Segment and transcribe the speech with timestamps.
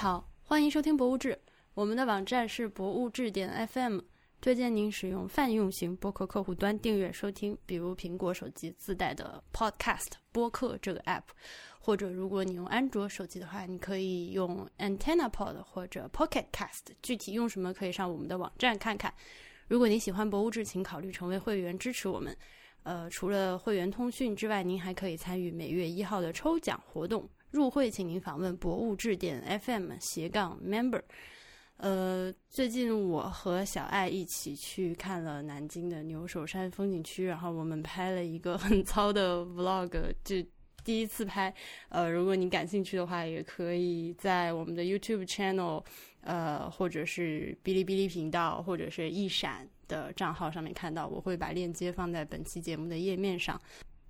[0.00, 1.34] 好，欢迎收听《博物志》，
[1.74, 4.00] 我们的网站是博物志点 FM，
[4.40, 11.24] 推荐您使用泛用型播客客户端订阅收听，比如苹果手机自带的 Podcast 播客这个 app，
[11.78, 19.12] 或者如果你用安卓手机的话，你可以用 AntennaPod 或者 Pocket Cast，具体用什么可以上我们的网站看看。
[19.68, 22.34] 如果您喜欢《博物志》，请考虑成为会员支持我们。
[22.84, 27.28] 呃，除了会员通讯之外，您还可以参与每月一号的抽奖活动。
[27.50, 31.02] 入会，请您访问博物志点 FM 斜杠 Member。
[31.78, 40.36] 呃，最近我和小爱一起去看了南京的牛首山风景区，然后我们拍了一个很糙的 Vlog，就
[40.84, 41.52] 第一次拍。
[41.88, 45.82] 呃，如果你感兴趣的话，也可以在我们的 YouTube channel，
[46.20, 51.08] 呃，或者是哔哩哔哩频道，或者是一闪的账号上面看到。
[51.08, 53.60] 我会把链接放在本期节目的页面上。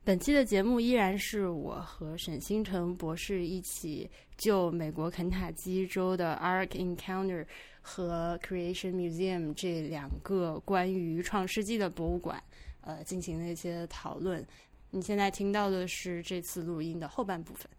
[0.03, 7.45] 本期的节目依然是我和沈星辰博士一起就美国肯塔基州的 Ark Encounter
[7.83, 12.43] 和 Creation Museum 这两个关于创世纪的博物馆，
[12.81, 14.45] 呃，进行了一些讨论。
[14.91, 17.71] 你现在听到的是这次录音的后半部分。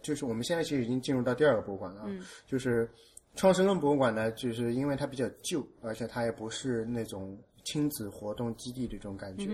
[0.00, 2.08] 就是我们现在其实已经进入到第二个博物馆了，
[2.46, 2.88] 就是
[3.34, 7.36] 创世论博物馆呢，就是因为它比较旧，而且它也不是那种。
[7.70, 9.48] 亲子活动基地这种感觉，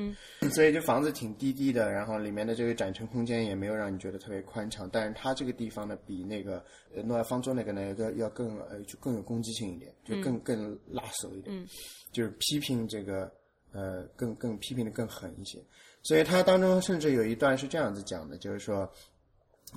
[0.49, 4.89] 所以这房子挺低低的，然后里面的这个展陈空间也没有让你觉得特别宽敞。
[4.91, 6.65] 但是它这个地方呢，比那个
[7.05, 11.67] 诺亚方舟那个呢要要更呃就更有攻击性一点，就更更辣手一点，
[12.11, 13.31] 就是批评这个
[13.73, 15.63] 呃更更批评的更狠一些。
[16.03, 18.91] 所以它当中甚至有一段是这样子讲的，就是说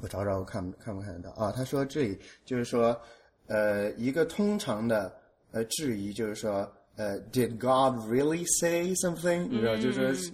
[0.01, 1.51] 我找找我看看不看得到啊？
[1.51, 2.97] 他说这里就是说
[3.47, 5.13] 呃一个通常的
[5.51, 6.71] 呃质疑就是说。
[6.99, 9.47] 呃，Did God really say something？
[9.47, 10.33] 你知道，就是说，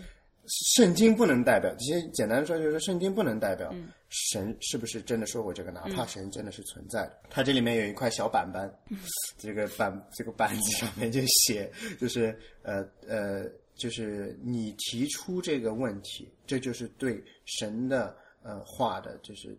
[0.76, 1.72] 圣经不能代表。
[1.78, 3.72] 其实简单说，就是说，圣经不能代表
[4.10, 7.20] 神是不是真的说过这个，哪怕神真的是存在的。
[7.30, 8.68] 它这里面有一块小板板，
[9.38, 19.56] 这个板这个板子上面就写，就是呃呃，就是你提出这个问题，这就是对神的呃话的，就是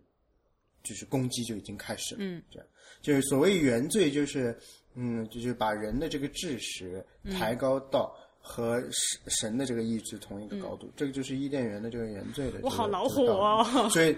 [0.82, 2.18] 就是攻击就已经开始了。
[2.20, 2.66] 嗯，这样
[3.00, 4.58] 就是所谓原罪，就是。
[4.96, 12.60] 嗯，就是把人的这个智识抬高到和神神的这个意志同一个高度，这个就是伊甸园的这个原罪的。
[12.62, 13.88] 我好恼火啊！
[13.90, 14.16] 所以，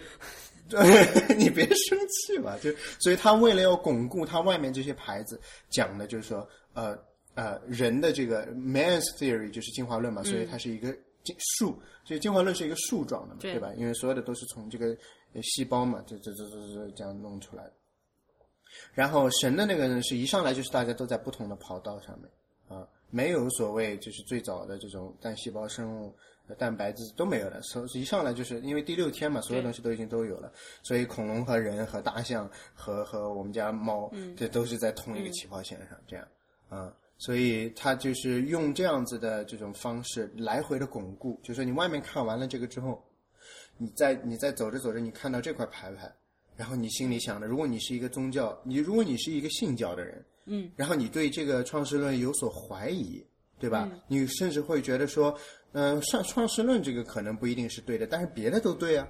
[1.37, 2.57] 你别生气嘛。
[2.59, 6.97] 就所以，他为了要巩固他外面这些牌子讲的，就是说，呃
[7.35, 10.95] 呃，人的这个 man's theory 就是进化论嘛，所以它是一个
[11.59, 13.73] 树，所以进化论是一个树状的嘛，对吧？
[13.77, 14.97] 因为所有的都是从这个
[15.43, 17.73] 细胞嘛，这这这这这这样弄出来的。
[18.95, 22.31] 然后神的那个呢，是一上来就是大家都在不同的跑道上面
[22.69, 26.15] 啊，没有所谓就是最早的这种单细胞生物、
[26.59, 27.63] 蛋白质都没有了。
[27.63, 30.53] 所以一上来就是因为第六天嘛，所有东西都已经都有了，
[30.83, 36.29] 所以恐龙和人和大象和和我们家猫，这都是在同一个起跑线上，这样
[36.69, 43.03] 啊，所以他就是用这样子的这种方式来回的巩固，就是你外面看完了这个之后，
[43.79, 46.13] 你再你再走着走着，你看到这块牌牌。
[46.59, 53.25] 然后你心里想的，如果你是一个宗教，你如果你是一个信教的人，嗯，然后你对这个创世论有所怀疑，
[53.61, 53.89] 对吧？
[54.09, 55.39] 你甚至会觉得说，
[55.71, 59.07] 嗯，上创世论这个可能不一定是对的，但是别的都对啊，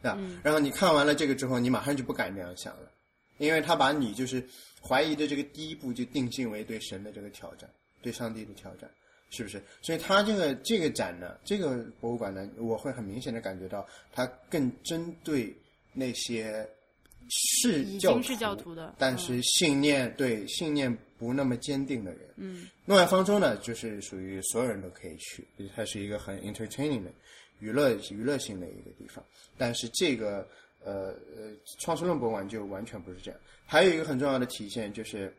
[0.00, 0.18] 对吧？
[0.42, 2.90] 然后你看完了这个之后，你马上就不敢这样想了，
[3.36, 4.42] 因为他把你就是
[4.82, 7.68] 怀疑的这个第一步就定性为对神的这个挑战，
[8.00, 8.90] 对上帝的挑战，
[9.28, 9.62] 是不是？
[9.82, 15.54] 所以他这个这个展呢，这个博物馆呢，我会很明显的感觉到，它更针对
[15.92, 16.66] 那些。
[17.28, 22.20] 是教徒的，但是信念对信念不那么坚定的人。
[22.36, 27.10] 嗯，诺亚方舟呢，就是属于所有人都可以去，它是一个很 entertaining 的
[27.58, 29.24] 娱乐娱乐性的一个地方。
[29.56, 30.46] 但是这个
[30.84, 33.40] 呃呃创世论博物馆就完全不是这样。
[33.64, 35.34] 还有一个很重要的体现就是，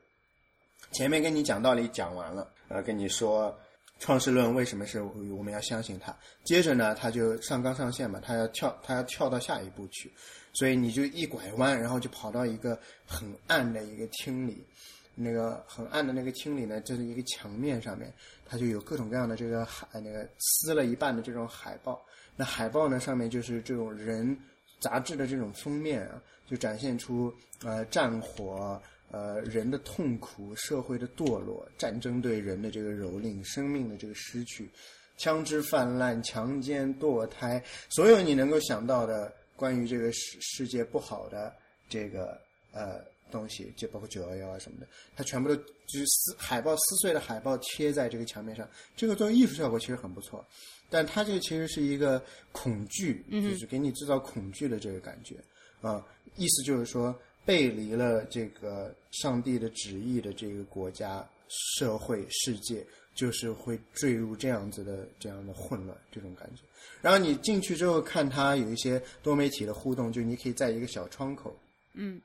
[0.91, 3.57] 前面跟你讲道理讲完了，呃，跟你说
[3.99, 6.15] 创世论为什么是我们要相信它。
[6.43, 10.11] 接着呢，他就上纲上线嘛，他要跳，他要跳到下一步去。
[10.53, 14.65] 所以你就一拐弯，然后就跑到一个很暗的一个厅里，
[15.13, 18.11] 那个很暗的那个厅里呢，就是一个墙面上面，
[18.43, 22.03] 它就有各种各样的这个海，那个撕了一半的这种海报。
[22.35, 24.35] 那海报呢，上面就是这种人
[24.79, 26.19] 杂志的这种封面啊，
[26.49, 27.31] 就展现出
[27.63, 34.69] 呃战火、呃人的痛苦、社会的堕落、战争对人的这个蹂躏、生命的这个失去、
[35.17, 39.33] 枪支泛滥、强奸、堕胎，所有你能够想到的。
[39.57, 41.51] 关于这个世世界不好的
[41.89, 42.39] 这个
[42.71, 50.45] 呃东西，就包括九幺幺啊什么的，它全部都就是撕海报撕碎的海报贴在这个墙面上，这个做艺术效果其实很不错，
[50.91, 55.37] 但它这个其实是一个恐惧，就是给你制造恐惧的这个感觉
[55.81, 56.05] 啊，
[56.35, 62.85] 意思就是说，背离了这个上帝的旨意的这个国家、社会、世界，
[63.15, 66.61] 就是会坠入这样子的这样的混乱这种感觉。
[67.01, 71.57] 然后你进去之后看它有一些多媒体的互动，就你可以在一个小窗口，
[71.93, 72.19] 嗯，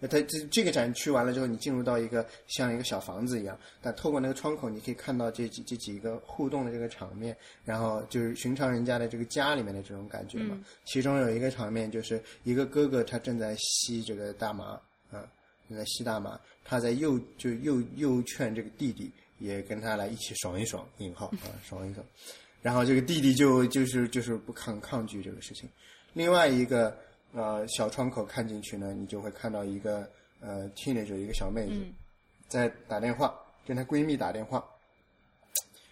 [0.00, 10.58] 那它这这个展区完了之后，你进入到一个像一个小房子一样，但透过那个窗口，你可以看到这几这几个互动的这个场面，然后就是寻常人家的这个家里面的这种感觉嘛。
[10.86, 14.80] 其中有一个场面就是一个哥哥他正在吸这个大麻
[15.10, 15.28] 啊，
[15.68, 22.04] 正在吸大麻，他在诱就诱诱劝这个弟弟也跟他来一起爽一爽，引号啊爽一爽。
[22.62, 25.68] 然后这个弟弟就就是就是不抗抗拒这个事情。
[26.12, 26.96] 另外一个
[27.32, 30.08] 呃小窗口看进去呢，你就会看到一个
[30.40, 31.74] 呃 teenager 一个小妹子
[32.48, 33.34] 在打电话，
[33.66, 34.64] 跟她闺蜜打电话，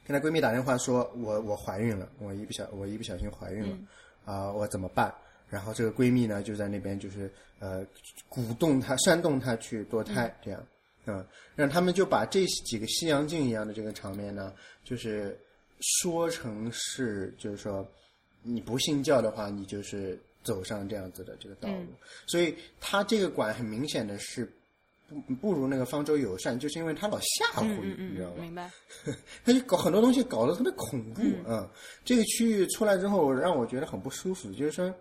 [0.06, 3.78] 跟她闺蜜打电话说：“我我怀孕了，我一不小我一不小心怀孕了
[4.24, 5.14] 啊、我怎么办？”
[5.48, 7.86] 然后这个闺蜜呢就在那边就是呃
[8.28, 10.66] 鼓动她煽动她去堕胎，这样
[11.06, 11.24] 嗯，
[11.54, 14.52] 让他们就把这几个西洋镜一样的这个场面呢，
[14.84, 15.38] 就是。
[16.02, 17.88] 说成是，就是说，
[18.42, 21.86] 你不信教的话，你就是走上这样子的这个道路。
[22.26, 24.50] 所以他这个馆很明显的是
[25.08, 28.36] 不不如那个方舟友善，就是因为他老吓唬你，你知道吗？
[28.42, 28.70] 明白。
[29.44, 31.70] 他就搞很多东西搞得特别恐怖啊、
[32.04, 34.94] 这个区域出来之后，让我觉得很不舒服，就是说。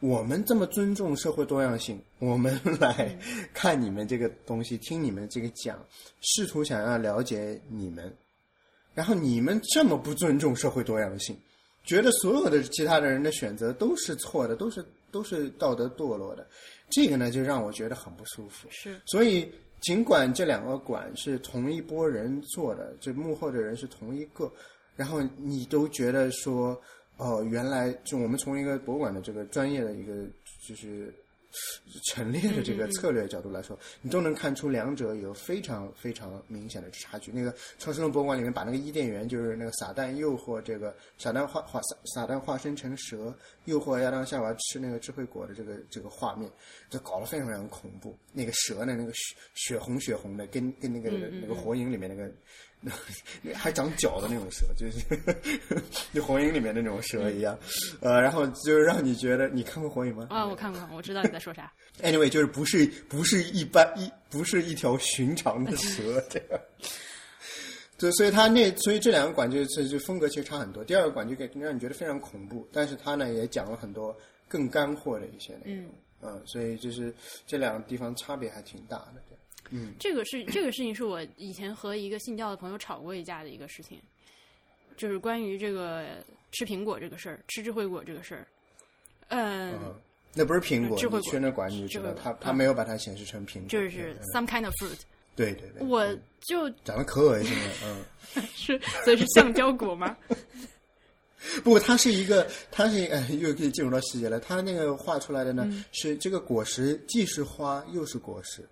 [0.00, 3.16] 我们这么尊重社会多样性，我们 来
[3.54, 5.82] 看你们这个东西，听你们这个讲，
[6.20, 8.14] 试图想要了解你们，
[8.92, 11.34] 然后你们这么不尊重社会多样性，
[11.84, 16.46] 觉得所有的其他的人的选择都是错的，都是都是道德堕落的，
[16.90, 18.66] 这个呢就让我觉得很不舒服。
[18.70, 19.48] 是，所以
[19.80, 24.50] 尽管这两个馆是同一波人做的，这幕后的人是同一个，
[24.96, 26.80] 然后你都觉得说，
[27.18, 30.12] 哦，原来就我们从一个博物馆的这个专业的一个
[30.66, 31.14] 就是。
[32.06, 37.30] 陈列的这个策略角度来说，你都能看出两者有非常非常明显的差距。
[37.32, 43.34] 那个创世龙博物馆里面把那个伊甸园，就是那个撒旦诱惑这个撒旦化化撒撒旦化身成蛇，
[43.64, 46.50] 诱惑亚当夏娃吃那个智慧果的这个这个画面，
[46.90, 48.16] 就搞得非常非常恐怖。
[48.32, 52.30] 那个蛇呢，那个血血红血红的，跟跟那个那个火影里面那个。
[53.54, 55.02] 还长脚的那种蛇，就是
[56.12, 57.58] 就火影里面的那种蛇一样，
[58.00, 60.26] 呃，然后就是让你觉得你看过火影吗？
[60.30, 61.72] 啊，我看过，我知道你在说啥。
[62.02, 66.60] Anyway，就是不是不是一般一不是一条寻常的蛇这样。
[67.96, 70.82] 对，所以它那所以这两个馆就是就风格其实差很多。
[70.84, 74.14] 第二个馆就给让你觉得非常恐怖，但是它呢也讲了很多
[74.48, 75.86] 更干货的一些内容。
[76.22, 77.14] 嗯，所以就是
[77.46, 79.22] 这两个地方差别还挺大的。
[79.76, 84.00] 嗯，这个是这个事情是我以前和一个信教的朋友吵过一架的一个事情，
[84.96, 86.06] 就是关于这个
[86.52, 88.46] 吃苹果这个事儿，吃智慧果这个事儿。
[89.28, 89.94] 嗯，嗯
[90.32, 95.00] 那不是苹果，智慧果那馆你就知道，智慧果它它没有把它显示成苹果，就是 some kind of fruit。
[95.34, 96.06] 对对对，我
[96.42, 98.04] 就长得可恶心了，嗯。
[98.54, 100.16] 是，所以是橡胶果吗？
[101.62, 104.40] 不过它是一个，它是呃，又可以进入到细节了。
[104.40, 108.66] 它那个画出来的呢，是这个果实既是花又是果实，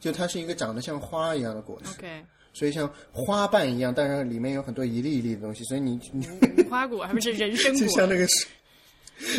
[0.00, 6.26] 就它是一个长得像花一样的果实 OK，所以像花瓣一样，但是里面有很多一粒一粒的东西，所以你你
[6.58, 7.96] 无花果还不是人参就果？
[7.96, 8.46] 像那个是。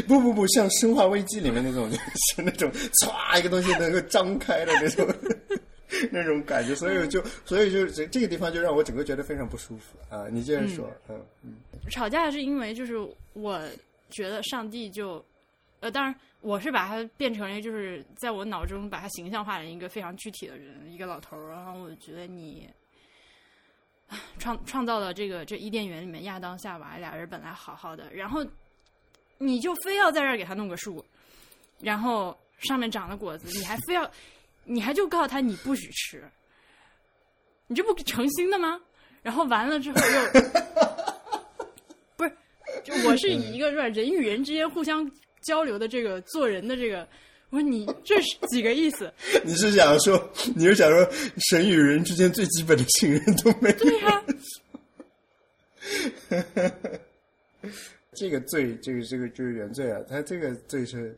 [0.08, 2.72] 不不不，像《生化危机》里面那种，就是那种
[3.04, 5.08] 唰一个东西能够张开的那种
[6.12, 10.28] 那种感觉，所以就所以就这这个地方就让我整个觉得非常不舒服啊！
[10.32, 11.56] 你接着说，嗯嗯
[11.90, 12.96] 吵架是因为就是
[13.34, 13.60] 我
[14.12, 15.26] 觉得上帝就，
[15.80, 22.68] 呃，当然我是把它变成了就是在我脑中把它形象化成一个非常具体的人，一个老头儿，然后我觉得你。
[24.08, 28.46] 啊创创造了这个这伊甸园里面亚当夏娃俩人本来好好的，然后
[29.38, 31.06] 你就非要在这儿给他弄个树，
[31.80, 34.12] 然后上面长了果子，你还非要，
[34.66, 36.30] 你还就告诉他你不许吃，
[37.68, 38.82] 你这不成心的吗？
[39.22, 40.42] 然后完了之后又
[42.18, 42.36] 不是，
[42.84, 45.10] 就我是以一个说人与人之间互相
[45.42, 47.08] 交流的这个做人的这个，
[47.50, 49.12] 我说你这是几个意思？
[49.44, 51.08] 你是想说，你是想说，
[51.50, 53.76] 神与人之间最基本的信任都没有？
[53.78, 54.24] 对呀、
[58.14, 60.00] 这个罪，这个这个就是原罪啊！
[60.08, 61.18] 他这个罪是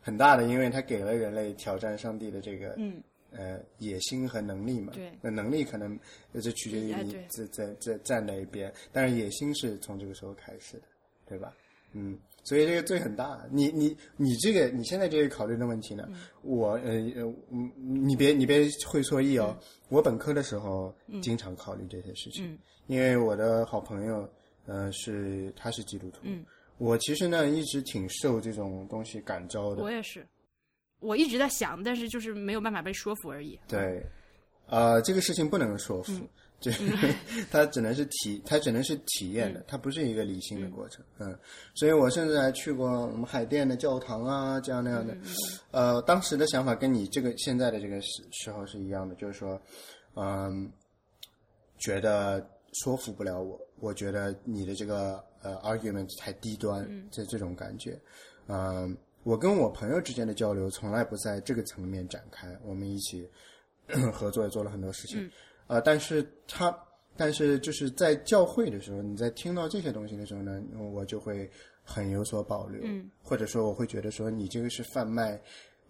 [0.00, 3.02] 很大的，因为他给了人类挑战上帝的这个嗯
[3.32, 4.92] 呃野心和能力嘛。
[4.94, 5.98] 对那能力可能
[6.32, 10.82] 呃这取决于你在在在站哪一边，但是野心是从这个时候开始的，
[11.26, 11.52] 对吧？
[11.94, 13.40] 嗯，所以这个罪很大。
[13.50, 16.08] 你你你这个你现在这个考虑的问题呢？
[16.42, 19.56] 我呃呃，嗯你别你别会错意哦。
[19.88, 24.28] 我本科的时候经常考虑这些事情，嗯因为我的好朋友
[24.66, 26.44] 呃是他是基督徒，嗯
[26.78, 29.82] 我其实呢一直挺受这种东西感召的。
[29.82, 30.26] 我也是，
[30.98, 33.58] 我一直在想，但是就是没有办法被说服而已。
[33.68, 34.04] 对，
[34.66, 36.12] 啊，这个事情不能说服。
[36.64, 36.70] 就
[37.50, 41.04] 它只能是体，它只能是体验的，它不是一个理性的过程。
[41.18, 41.38] 嗯，
[41.74, 45.14] 所以我甚至还去过我们海淀的教堂啊，这样那样的。
[45.72, 49.60] 呃，当时的想法跟你这个现在的这个时时候是一样的，就是说，
[50.16, 50.72] 嗯，
[51.76, 52.48] 觉得
[52.82, 58.00] 说服不了我，我觉得你的这个呃 argument 太低端，这这种感觉。
[58.48, 63.28] 嗯，我跟我朋友之间的交流从来不在这个层面展开，我们一起
[64.12, 65.30] 合作也做了很多事情。
[65.66, 66.76] 啊，但是他，
[67.16, 71.50] 但是就是在教会的时候，你在听到这些东西的时候呢，我就会
[71.82, 75.40] 很有所保留，嗯，或者说我会觉得说你这个是贩卖，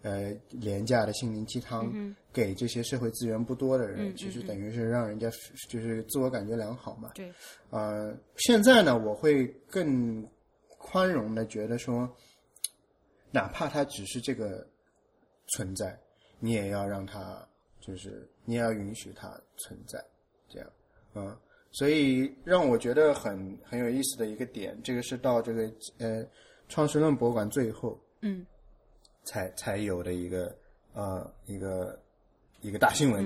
[0.01, 1.91] 呃，廉价的心灵鸡汤，
[2.31, 5.29] 给这些社会资源不多的人，其实等于是让人家
[5.67, 7.29] 就是自我感觉良好嘛，对，
[7.69, 10.25] 呃，现在呢，我会更
[10.77, 12.09] 宽容的觉得说，
[13.31, 14.65] 哪怕他只是这个
[15.47, 15.99] 存在，
[16.39, 17.45] 你也要让他。
[17.85, 20.03] 就是你也要允许它存在，
[20.49, 20.67] 这样，
[21.13, 21.37] 嗯，
[21.71, 26.25] 所以让我觉得很很有意思的一个点，这个是到这个呃
[26.67, 28.43] 创世论博物馆最后，嗯，
[29.23, 30.57] 才才有的一个
[30.93, 32.01] 呃一个
[32.61, 33.23] 一个大新闻，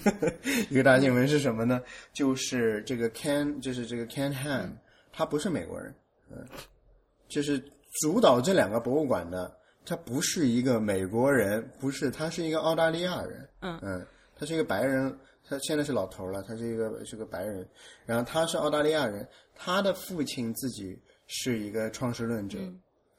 [0.70, 1.82] 一个大新闻是什么呢？
[2.14, 4.70] 就是这个 Ken，就是这个 Ken Han，
[5.12, 5.94] 他不是美国人，
[6.30, 6.48] 嗯，
[7.28, 7.62] 就是
[8.00, 9.54] 主导这两个博物馆的。
[9.84, 13.48] 他不是一个美国人，不是，他是一个澳大利亚人。
[13.60, 17.68] 嗯嗯，他是一个白人，他现在是老头了，他是一个是个白人。
[18.06, 20.96] 然后他是澳大利亚人，他的父亲自己
[21.26, 22.58] 是一个创世论者，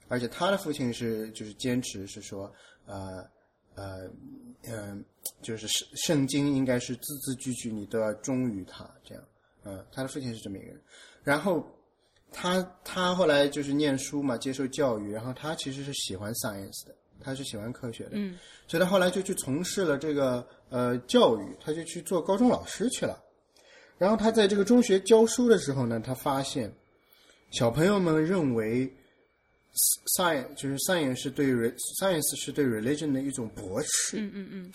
[0.07, 2.51] 而且他的父亲是就是坚持是说，
[2.85, 3.25] 呃
[3.75, 4.09] 呃
[4.67, 5.03] 嗯，
[5.41, 9.23] 就是圣圣经应该是字字句句你都要忠于他这样。
[9.65, 10.81] 嗯，他的父亲是这么一个人，
[11.23, 11.65] 然后。
[12.33, 18.37] 他他后来就是念书嘛，接受教育，然后他其实是喜欢 science 的，他是喜欢科学的，嗯，
[18.67, 23.17] 所以他后来就去从事了这个呃教育，他就去做高中老师去了。
[23.97, 26.69] 然后他在这个中学教书的时候呢，他发现
[27.51, 28.91] 小朋友们认为
[30.17, 31.47] science 就是 science 是对
[32.01, 34.73] science 是对 religion 的一种驳斥，嗯嗯嗯。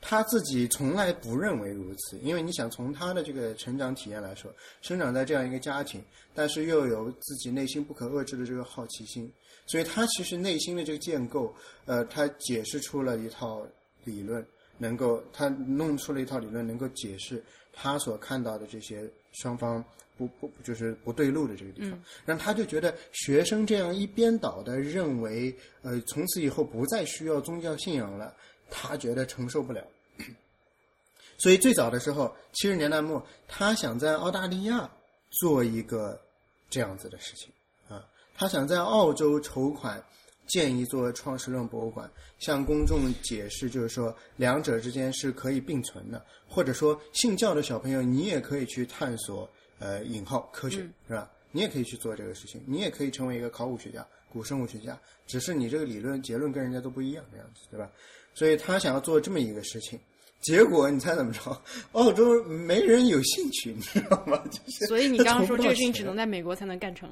[0.00, 6.02] 他自己从来不认为如此，因为你想从他的这个成长体验来说，生长在这样一个家庭，
[6.32, 9.30] 但是又有自己内心不可遏制的这个好奇心，
[9.66, 11.52] 所以他其实内心的这个建构，
[11.84, 13.66] 呃，他解释出了一套
[14.04, 14.46] 理论，
[14.78, 19.02] 能够他弄出了一套理论，能够解释他所看到的这些
[19.32, 19.84] 双方
[20.16, 25.52] 不不就是不对路的这个地方，让他就觉得学生这样一边倒的认为，
[25.82, 28.32] 呃，从此以后不再需要宗教信仰了。
[28.70, 29.84] 他觉得承受不了，
[31.38, 34.90] 所以最早的时候，七十年代末，他想在澳大利亚
[35.30, 36.20] 做一个
[36.68, 37.52] 这样子的事情
[37.88, 40.02] 啊，他想在澳洲筹款
[40.46, 49.48] 建一座创世论博物馆，向公众解释，就是说两者之间是可以并存的，或者说信教的小朋友，你也可以去探索
[49.78, 51.30] 呃引号科学是吧？
[51.50, 57.90] 你也可以去做这个事情，你也可以成为一个考古学家、古生物学家，只是你这个理论结论跟人家都不一样这样子，对吧？
[58.38, 59.98] 所以他想要做这么一个事情，
[60.40, 61.60] 结果你猜怎么着？
[61.90, 64.40] 澳洲没人有兴趣，你知道吗？
[64.86, 67.10] 所以你刚刚说这个事情只能在美国才能干成。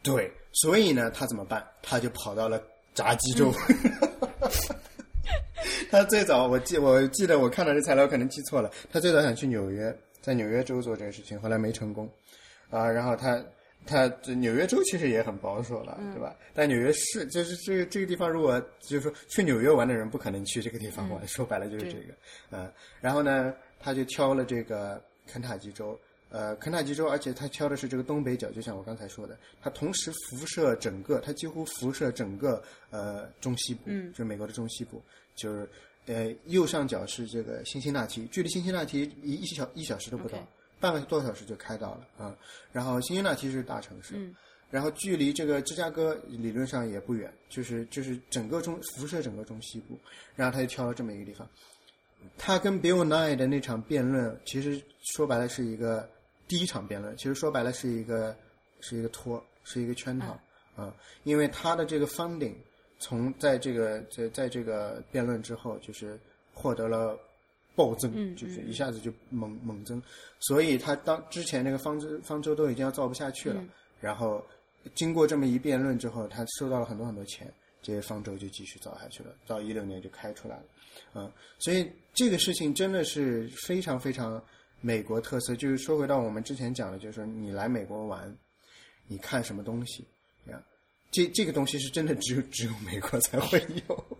[0.00, 1.66] 对，所以呢，他怎么办？
[1.82, 2.62] 他就跑到了
[2.94, 3.52] 炸鸡州。
[5.90, 8.70] 他最早，我记我记得我看到这材料可能记错了。
[8.92, 12.08] 他最早想去纽约，在纽约州做这个事情，后来没成功
[12.70, 12.88] 啊。
[12.88, 13.44] 然后他。
[13.86, 16.34] 他这纽约州其实也很保守了，对吧？
[16.54, 22.14] 但纽约市就是这个这个地方，如果就是说去纽约玩的人不可能去这个地方玩，说白了就是这个，
[22.50, 22.72] 嗯。
[23.00, 25.98] 然后呢，他就挑了这个肯塔基州，
[26.30, 35.02] 呃，肯塔基州，而且他挑的是这个东北角，就像我刚才说的，它同时辐射整个，它几乎辐射整个呃中西部，嗯，就是美国的中西部，
[35.36, 35.68] 就是
[36.06, 40.38] 呃右上角是这个辛辛那提，距离辛辛那提一一小一小时都不到。
[40.84, 42.36] 半个多小时就开到了啊，
[42.70, 44.30] 然后辛辛那提是大城市，
[44.68, 49.98] 然后距离这个芝加哥理论上也不远，就是就是整个中辐射整个中西部，
[50.36, 51.48] 然后他就挑了这么一个地方。
[52.36, 54.78] 他跟 Bill Nye 的那场辩论，其实
[55.16, 56.06] 说白了是一个
[56.46, 58.36] 第一场辩论，其实说白了是一个
[58.80, 60.38] 是一个托，是一个圈套
[60.76, 62.56] 啊，因为他的这个 funding
[62.98, 66.20] 从在这个在在这个辩论之后，就是
[66.52, 67.18] 获得了。
[67.74, 70.02] 暴增，就是一下子就猛猛增，
[70.40, 73.62] 所以他当之前那个方舟方舟都已经要造不下去了，
[74.00, 74.44] 然后
[74.94, 77.52] 经过这么一辩论之后，他收到了很多很多钱，
[77.82, 80.62] 这些方舟就继续造下去了，到一六年就开出来了，
[81.14, 84.42] 嗯，所以这个事情真的是非常非常
[84.80, 85.56] 美国特色。
[85.56, 88.36] 就是说回到我们之前讲的，就是说你来美国玩，
[89.06, 90.04] 你看什么东西，
[90.46, 90.62] 这样。
[91.10, 94.18] 这这个东西是真的只有只有美国才会有，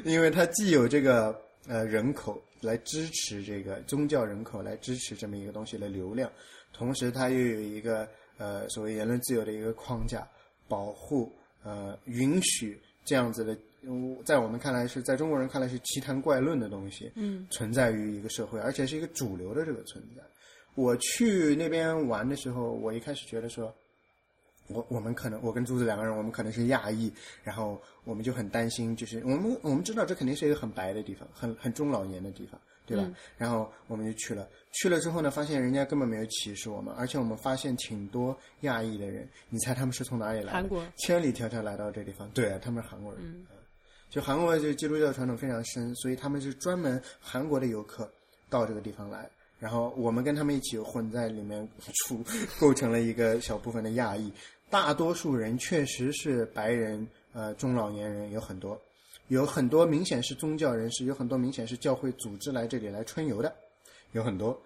[0.02, 6.30] 因为它既有这个呃人口来支持这个宗教人口来支持这么一个东西的流量，
[6.72, 10.26] 同时它又有一个呃所谓言论自由的一个框架
[10.68, 13.56] 保护呃允许这样子的，
[14.24, 20.22] 在我们看来是在中国人看来是奇谈怪论的东西，嗯，存在于一个社会，而且是一个主流的这个存在。
[20.74, 23.74] 我去那边玩的时候，我一开始觉得说。
[24.68, 33.06] 我我们可能我跟朱子两个人，我们可能是亚裔，然后我们就很担心，就是我们我们知道这肯定是一个很白的地方，很很中老年的地方，对吧？
[33.36, 40.52] 然后我们就去了，去了之后呢，发现人家根本没有歧视我们，而且我们发现挺多亚裔的人，你猜他们是从哪里来的？
[40.52, 43.20] 韩国，千里迢迢来到这地方，对，他们是韩国人。
[43.22, 43.46] 嗯，
[44.08, 48.10] 就韩国就基督教传统非常深，所以他们是专门韩国的游客
[48.48, 49.28] 到这个地方来。
[49.60, 51.66] 然后我们跟他们一起混在里面
[52.06, 52.22] 处，
[52.60, 54.30] 构成了一个小部分的亚裔。
[54.74, 58.76] 大多数人确实是白人，呃，中老年人有很多，
[59.28, 63.54] 有很多明显是宗教人士，有很多明显是教会组织来这里来春游的，
[64.10, 64.60] 有很多。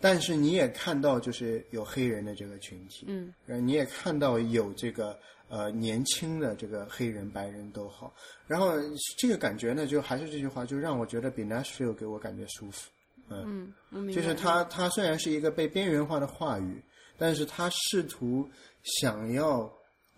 [0.00, 3.34] 但是你也看到，就是有黑人的这个群体，嗯，
[3.66, 8.14] 你也看到有这个呃年轻的这个黑人、白人都好。
[8.46, 8.74] 然后
[9.18, 12.88] 这个感觉呢，就还是这句话，就让我觉得比 Nashville 给我感觉舒服。
[13.28, 13.74] 嗯，
[14.14, 16.80] 就是他，他虽然是一个被边缘化的话语，
[17.18, 18.48] 但是他试图
[18.82, 19.70] 想要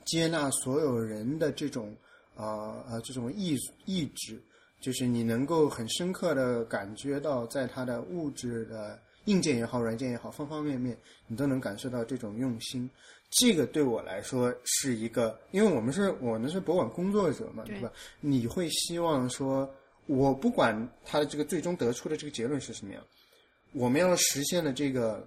[0.05, 1.95] 接纳所有人的这种
[2.35, 4.40] 啊啊这种意意志，
[4.81, 12.88] 就是你能够很深刻的感觉到，在他的物质的硬件也好，软件也好，方方面面，你都能感受到这种用心。
[13.31, 17.93] 这个对我来说是一个，因为我们是我们是博物馆工作者嘛，对吧？
[18.21, 19.69] 你会希望说。
[20.07, 20.75] 我不管
[21.05, 23.05] 他的这个最终得出的这个结论是什么样，
[23.73, 25.25] 我们要实现的这个，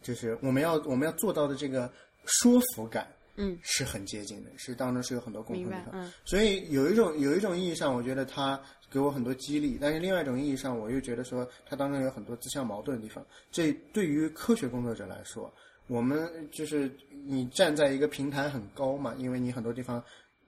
[0.00, 1.92] 就是我们要我们要做到的这个
[2.28, 5.90] 说服感，嗯，是很接近的，是当中是有很多共同的地方。
[5.94, 13.24] 嗯，所以有一种有一种意义上，我觉得他给我很多激励，但是另外一种意义上，我又觉得说他当中有很多自相矛盾的地方。
[13.50, 15.52] 这对于科学工作者来说，
[15.86, 16.90] 我们就是
[17.26, 20.02] 你站在一个平台很高嘛，因为你很多地方。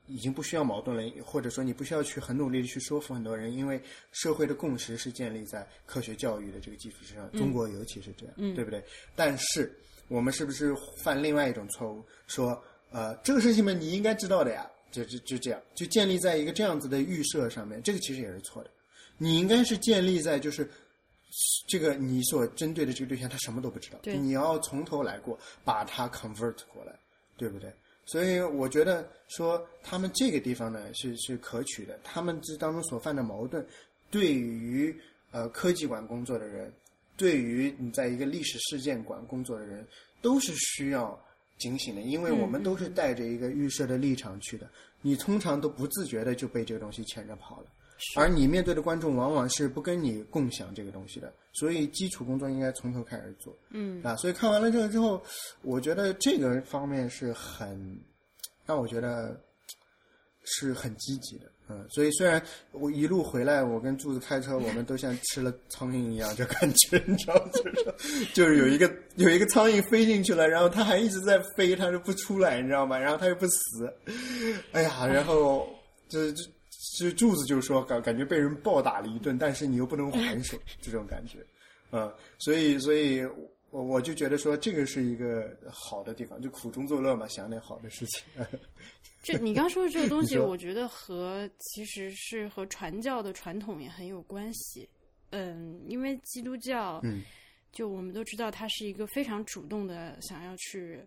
[0.07, 7.31] 已经不需要矛盾了，或者说你不需要去很努力的去说服很多人，因为社会的共识是建立在科学教育的这个基础之上。
[7.31, 8.83] 中国尤其是这样，对不对？
[9.15, 9.73] 但是
[10.11, 12.05] 我们是不是犯另外一种错误？
[12.27, 18.71] 说呃，这个事情嘛，你应该知道的呀，就就就这样，就建立在一个这样子的预设上面，这个其实也是错的。
[19.17, 20.69] 你应该是建立在就是
[21.69, 26.99] 这个你所针对的这个对象他什么都不知道，你要从头来过，把它 convert 过来，
[27.37, 27.73] 对不对？
[28.05, 33.65] 所以我觉得说他们这个地方呢是是可取的，他们这当中所犯的矛盾，
[34.11, 34.93] 对于
[35.31, 36.73] 呃科技馆工作的人，
[37.21, 39.87] 对于你在一个历史事件馆工作的人，
[40.23, 41.23] 都是需要
[41.59, 44.67] 警醒的，因为我们都是带着一个预设的立场去的，
[45.03, 47.67] 你通常都不自觉的就被这个东西牵着跑了。
[48.17, 53.55] 而你面对的观众往往是不跟你共享这个东西的，所以基础工作应该从头开始做。
[53.69, 55.23] 嗯啊，所以看完了这个之后，
[55.61, 58.01] 我觉得这个方面是很
[58.65, 59.39] 让我觉得
[60.45, 61.53] 是很积极的。
[61.71, 72.99] 嗯，所以虽然我一路回来，我跟柱子开车，我们都像吃了苍蝇一样，就感觉 你知道，就是就是有一个有一个苍蝇飞进去了，然后它还一直在飞，它就不出来，你知道吗？
[72.99, 73.91] 然后它又不死，
[74.73, 75.69] 哎呀，然后
[76.09, 76.45] 就就。
[76.99, 81.39] 就柱子就说感感觉被人暴打了一顿，但是你又不能还手，这种感觉，
[81.93, 83.23] 嗯，所以所以，
[83.71, 88.25] 我我就觉得说这个是一个好的地方，就苦中作乐嘛，想点好的事情。
[89.23, 94.89] 这你刚说的这个东西，我觉得和其实是和传教的传统也很有关系。
[95.31, 97.23] 嗯，因为基督教，嗯，
[97.73, 101.01] 就我们都知道，它是一个非常主动的想要去。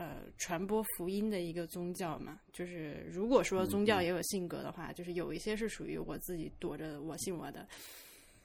[0.00, 7.66] 呃，传播福音的一个宗教嘛，就是如果说宗教也有性格的话，就是有一些是属于我自己躲着我信我的，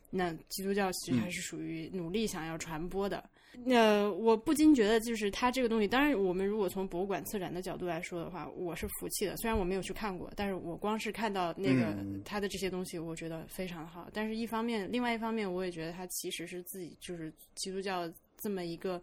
[0.10, 3.23] 那基督教其实还是属于努力想要传播的。
[3.65, 9.35] 那我不禁觉得，就是它这个东西，当然我们如果从博物馆策展的角度来说的话，我是服气的。
[9.37, 14.09] 虽然我没有去看过，但是我光是看到那个它的这些东西，我觉得非常好。
[14.13, 19.01] 但是一方面，另外一方面，我也觉得它其实是自己就是基督教这么一个。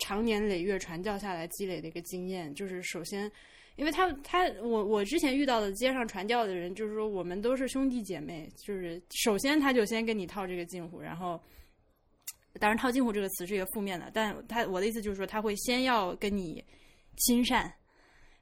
[0.00, 3.28] 长年累月传教下来积累的一个经验，就是首先，
[3.74, 11.42] 因为他他我我之前遇到的街上传教的人，就是说我们都是兄弟姐妹，就是首先他就先跟你套这个近乎，然后，
[12.60, 16.64] 当然套近乎这个词是一个负面的，但他我的意思就是说他会先要跟你
[17.16, 17.72] 亲善，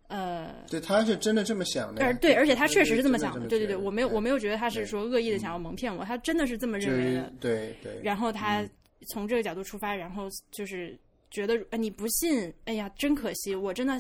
[0.09, 8.66] 呃，对，他是真的这么想的，对，而且他确实是这么想的，对对对，我没有我没有觉得他是说恶意的想要蒙骗我，他真的是这么认为的，对对，然后他
[9.09, 10.99] 从这个角度出发，然后就是。
[11.29, 13.53] 觉得你不信，哎呀，真可惜！
[13.53, 13.99] 我真的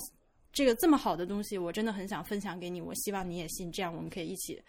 [0.52, 4.62] 这个这么好的东西，我真的很想分享给你，我希望你也信，这样我们可以一起，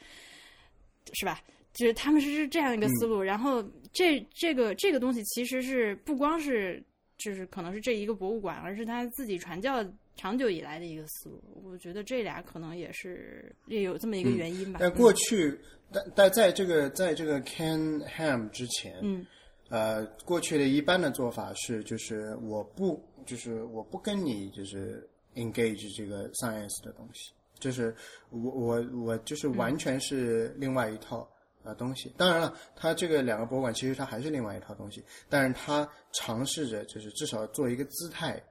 [1.14, 1.40] 是吧？
[1.72, 3.22] 就是他们是这样一个思路。
[3.22, 3.64] 然后
[3.98, 6.84] 这这个这个东西其实是不光是
[7.18, 9.84] 就是可能是这一个博物馆，而是他自己传教
[10.16, 11.42] 长久以来的一个思路。
[11.64, 14.78] 我觉得这俩可能也是也有这么一个原因吧。
[14.80, 15.60] 但过去，
[15.92, 19.26] 但但在这个在这个 Ken Ham 之前，嗯。
[19.70, 25.06] 呃，过去的一般的做法是，就是我不，就是我不跟你就是
[25.36, 27.94] engage 这个 science 的东西，就是
[28.30, 31.30] 我我我就是完全是另外一套
[31.68, 32.12] 呃东西。
[32.18, 38.42] 当然了，它这个两个博物馆其实它还是另外一套东西，但是它尝试着就是至少做一个姿态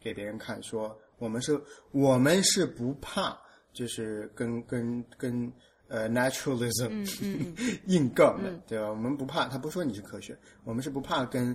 [0.00, 1.60] 给别人看，说我们是
[1.92, 3.38] 我们是不怕，
[3.72, 5.52] 就是跟跟跟。
[5.88, 7.04] 呃，naturalism
[7.84, 8.88] 硬杠的，对吧？
[8.88, 11.54] 我们不怕，他不说你是科学，我们是不怕跟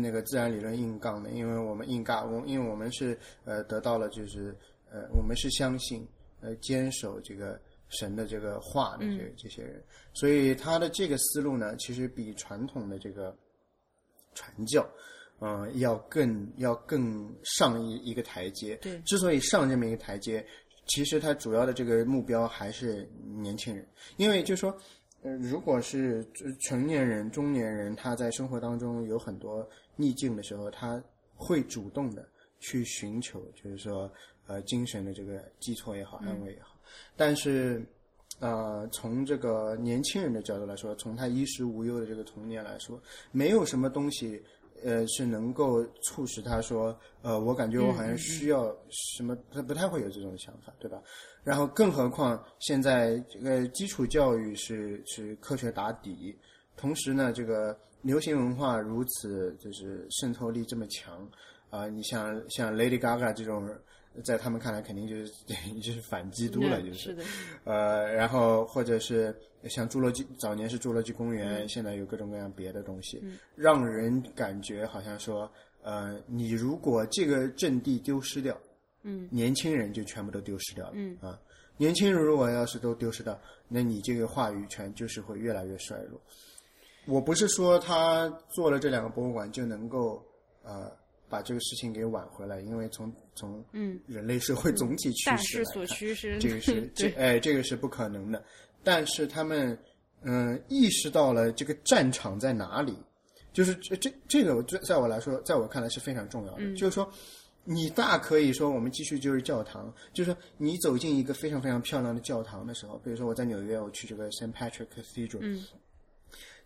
[0.00, 4.52] 那个自然理论硬杠的，因为我们硬杠，我因为我们是呃得到了就是
[4.90, 6.04] 呃我们是相信
[6.40, 13.36] 呃坚守这个神的这个话的这这些人，所以他的这个思路呢，其实比传统的这个
[14.34, 14.88] 传教，
[15.40, 18.76] 嗯，要更要更上一一个台阶。
[18.76, 20.44] 对，之所以上这么一个台阶。
[20.90, 23.06] 其实他主要的这个目标还是
[23.42, 24.74] 年轻人，因为就说，
[25.20, 26.26] 呃，如果是
[26.62, 30.98] 成年人、中年人，他在生活当中有很多逆境的时候，他
[31.34, 32.26] 会主动的
[32.58, 34.10] 去寻求，就是说，
[34.46, 36.77] 呃，精神的这个寄托也好，安慰也好。
[37.16, 37.84] 但是，
[38.40, 43.00] 呃，从这个年轻人的角度来说，从他衣食无忧的这个童年来说，
[43.32, 44.42] 没有什么东西。
[44.84, 51.02] 呃，是能够促使他说，呃，我感觉我好像需要什么，他不太会有这种想法，对吧？
[51.42, 56.32] 然后，更何况现在这个基础教育是是科学打底，
[56.76, 61.28] 同时呢，这个流行文化如此就是渗透力这么强
[61.70, 63.68] 啊，你像像 Lady Gaga 这种。
[64.24, 65.32] 在他们看来，肯定就是
[65.82, 67.16] 就是反基督了，就是，
[67.64, 73.22] 呃，然后或者是像侏罗纪早年是侏罗纪公园，现在有各种各样别的东西，
[73.54, 75.50] 让人感觉好像说，
[75.82, 78.58] 呃，你如果这个阵地丢失掉，
[79.02, 81.38] 嗯，年轻人就全部都丢失掉了，嗯啊，
[81.76, 86.20] 年轻人如果要是都丢失掉，那你这个话语权就是会越来越衰弱。
[87.06, 90.22] 我不是说他做了这两个博物馆就能够，
[90.62, 90.90] 呃。
[91.28, 98.42] 把这个事情给挽回来，因为从从嗯人类社会总体趋势所趋是这个是这哎这个是不可能的。
[98.82, 99.78] 但是他们
[100.22, 102.96] 嗯意识到了这个战场在哪里，
[103.52, 106.74] 就是这这这个在在我来说，在我看来是非常重要的。
[106.74, 107.10] 就是说，
[107.64, 115.60] 你大可以说我们继续就是教堂，就是说你走进一个非常非常漂亮的教堂的时候，比如说我在纽约，我去这个 Saint Patrick Cathedral。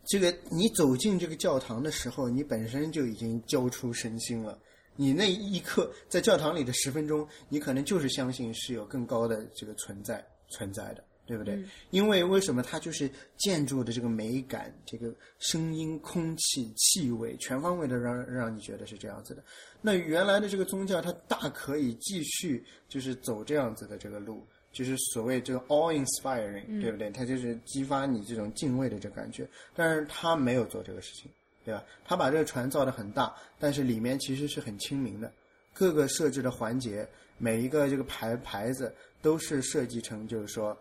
[0.04, 4.58] 这个你走进这个教堂的时候，你本身就已经交出身心了。
[4.96, 11.58] 你那一刻在教堂里的十分钟，你可能就是相信是有更高的这个存在存在的，对不对？
[11.90, 19.42] 因为为什么它就是建筑的这个美感、这个声音、空气、气味，全方位的让让你觉得是这样子的。
[19.80, 24.46] 那原来的这个宗教，它大可以继续就是走这样子的这个路。
[24.72, 27.10] 就是所谓这个 all inspiring，对不对？
[27.10, 31.30] 他就是激发你这种敬畏的这感觉，但是他没有做这个事情，
[31.62, 31.84] 对吧？
[32.04, 35.30] 他把这个船造的很大，但是里面其实是很亲民的，
[35.74, 37.06] 各个设置的环节，
[37.36, 40.76] 每一个这个牌牌子都是设计成就是说，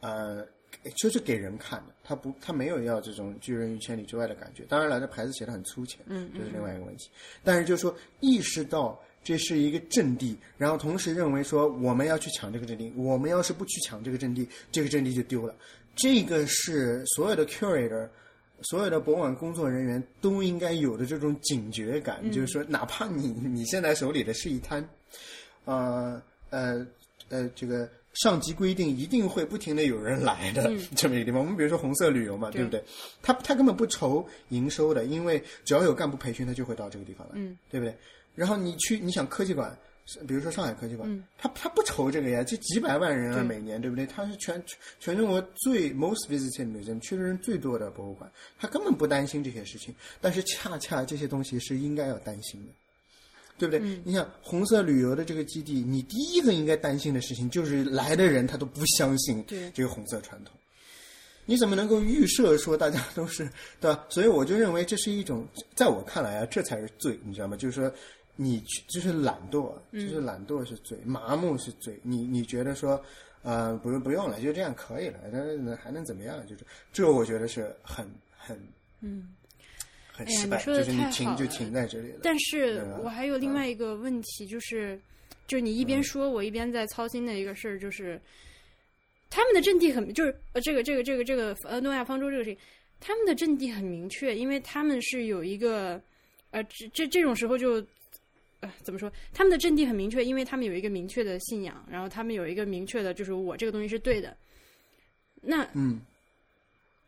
[0.00, 0.42] 呃，
[0.96, 4.64] 就是给人看的，他不，他没有要这种拒人于千里之外的感觉。
[4.68, 7.10] 当然了，这牌子写的很粗浅，嗯，这是另外一个问题。
[7.44, 8.98] 但是就是说，意识到。
[9.26, 15.52] 这是一个阵地，然后同时认为说我们要去抢这个阵地，我们要是不去抢这个阵地，这个阵地就丢了。
[15.96, 18.08] 这个是所有的 curator，
[18.62, 24.88] 所有的博物馆工作人员都应该有的这种警觉感，就是说，哪怕你你现在手里的是一滩，
[25.64, 26.86] 呃呃
[27.28, 31.40] 呃，这个上级规定一定会不停的有人来的 这么一个地方。
[31.40, 32.80] 我们比如说红色旅游嘛，对不对？
[33.22, 37.92] 他他根本不愁营收的，因为只要有干部培训，他就会到这个地方来，对不对？
[38.36, 39.76] 然后你去，你想科技馆，
[40.28, 44.06] 比如说上海科技馆，他他不愁这个呀，这几百万人啊，每年对不对？
[44.06, 44.62] 他是全
[45.00, 49.92] 全中国最 most visited museum，去的人最多的博物馆，他根本不担心这些事情。
[50.20, 52.72] 但是恰恰这些东西是应该要担心的，
[53.58, 54.00] 对不对？
[54.04, 59.42] 你想红色旅游的这个基地，你第一个应该担心的事情就是来的人他都不相信
[59.74, 60.54] 这个红色传统，
[61.46, 64.04] 你怎么能够预设说大家都是对吧？
[64.08, 65.44] 所以我就认为这是一种，
[65.74, 67.56] 在我看来啊，这才是罪，你知道吗？
[67.56, 67.92] 就是说。
[68.36, 71.98] 你就是懒惰，就是懒惰是罪，麻木是罪。
[72.02, 73.02] 你你觉得说，
[73.42, 76.46] 呃，不用不用了，就这样可以了，那还能怎么样？
[76.46, 78.60] 就是这，我觉得是很很
[79.00, 79.34] 嗯，
[80.12, 82.20] 很失败，就是你停就停在这里了。
[82.22, 85.00] 但是我还有另外一个问题，就是
[85.46, 88.20] 就是你一边说，我一边在操心的一个事儿，就是
[89.30, 92.58] 他们的阵地很，就是呃，这个这个这个这个呃，诺亚方舟这个事情，
[93.00, 96.00] 他们的阵地很明确，因为他们是有一个
[96.50, 97.84] 呃，这这这种时候就
[98.60, 99.12] 呃怎么说？
[99.32, 104.36] 他们的阵地很明确，因为他们有一个明确的信仰，然后他们有一个明确的，就是我这个东西是对的。
[105.40, 106.00] 那嗯。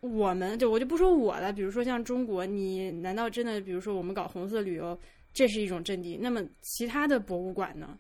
[0.01, 4.97] 我们就我就不说我了，比如说像中国，你难道真的比如说我们搞红色旅游，
[5.35, 6.17] 这是一种阵地？
[6.17, 7.99] 那么其他的博物馆呢？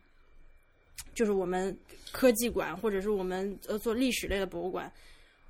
[1.13, 1.77] 就是我们
[2.13, 4.93] 科技馆，或者是我们呃做历史类的博物馆，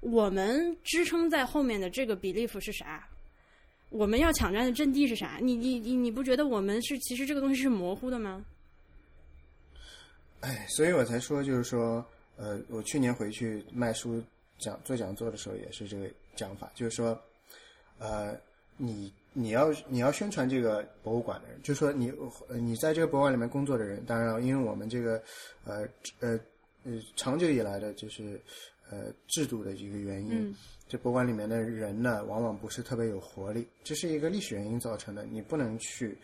[0.01, 3.07] 我们支撑在后面的这个 belief 是啥？
[3.91, 5.39] 我们要抢占的阵地是啥？
[5.41, 8.45] 你你你你不觉得我们是其实这个东西是模糊的吗？
[10.41, 12.05] 哎，所以我才说，就是说，
[12.37, 14.23] 呃，我去年回去卖书
[14.59, 16.09] 讲做讲座的时候，也是这个。
[16.39, 17.21] 讲法就是说，
[17.99, 18.33] 呃，
[18.77, 22.13] 你你要你要宣传这个博物馆的人，就是说你
[22.61, 25.21] 你在这个博物馆里面工作的人，当然，因为我们这个
[25.65, 25.85] 呃
[26.21, 26.39] 呃
[26.85, 28.41] 呃长久以来的就是
[28.89, 30.55] 呃制度的一个原因，
[30.89, 36.17] 这博物馆里面的人呢，往往不是特别有活力，这是一个历史原因造成的，你不能去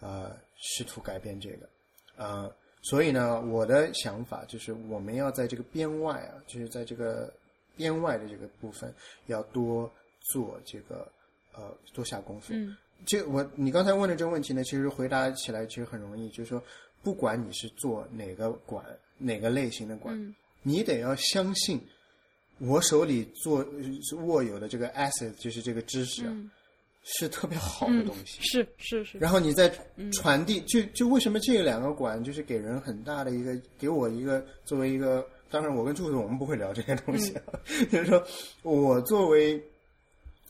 [0.00, 1.68] 呃试图改变这个
[2.16, 7.32] 呃，所以呢，我的想法就是我们要在这个边外啊，就是在这个。
[7.76, 8.92] 边外的这个部分
[9.24, 11.10] 要多做这个
[11.54, 12.52] 呃多下功夫。
[12.52, 16.62] 嗯，这我你刚才问的这个问题呢，其实回答起来其实很容易，就是说
[17.02, 18.84] 不管你是做哪个馆
[19.16, 21.80] 哪个类型的馆，你得要相信
[22.60, 23.66] 我手里做
[24.24, 26.24] 握有的这个 asset 就是这个知识
[27.02, 28.38] 是特别好的东西。
[28.42, 29.18] 是是是。
[29.18, 29.68] 然后你再
[30.12, 35.26] 传递，就就为什么这两个馆就是给人很大的一个给我一个作为一个。
[35.52, 37.34] 当然，我跟柱子我们不会聊这些东西。
[37.90, 38.24] 就是说，
[38.62, 39.60] 我作为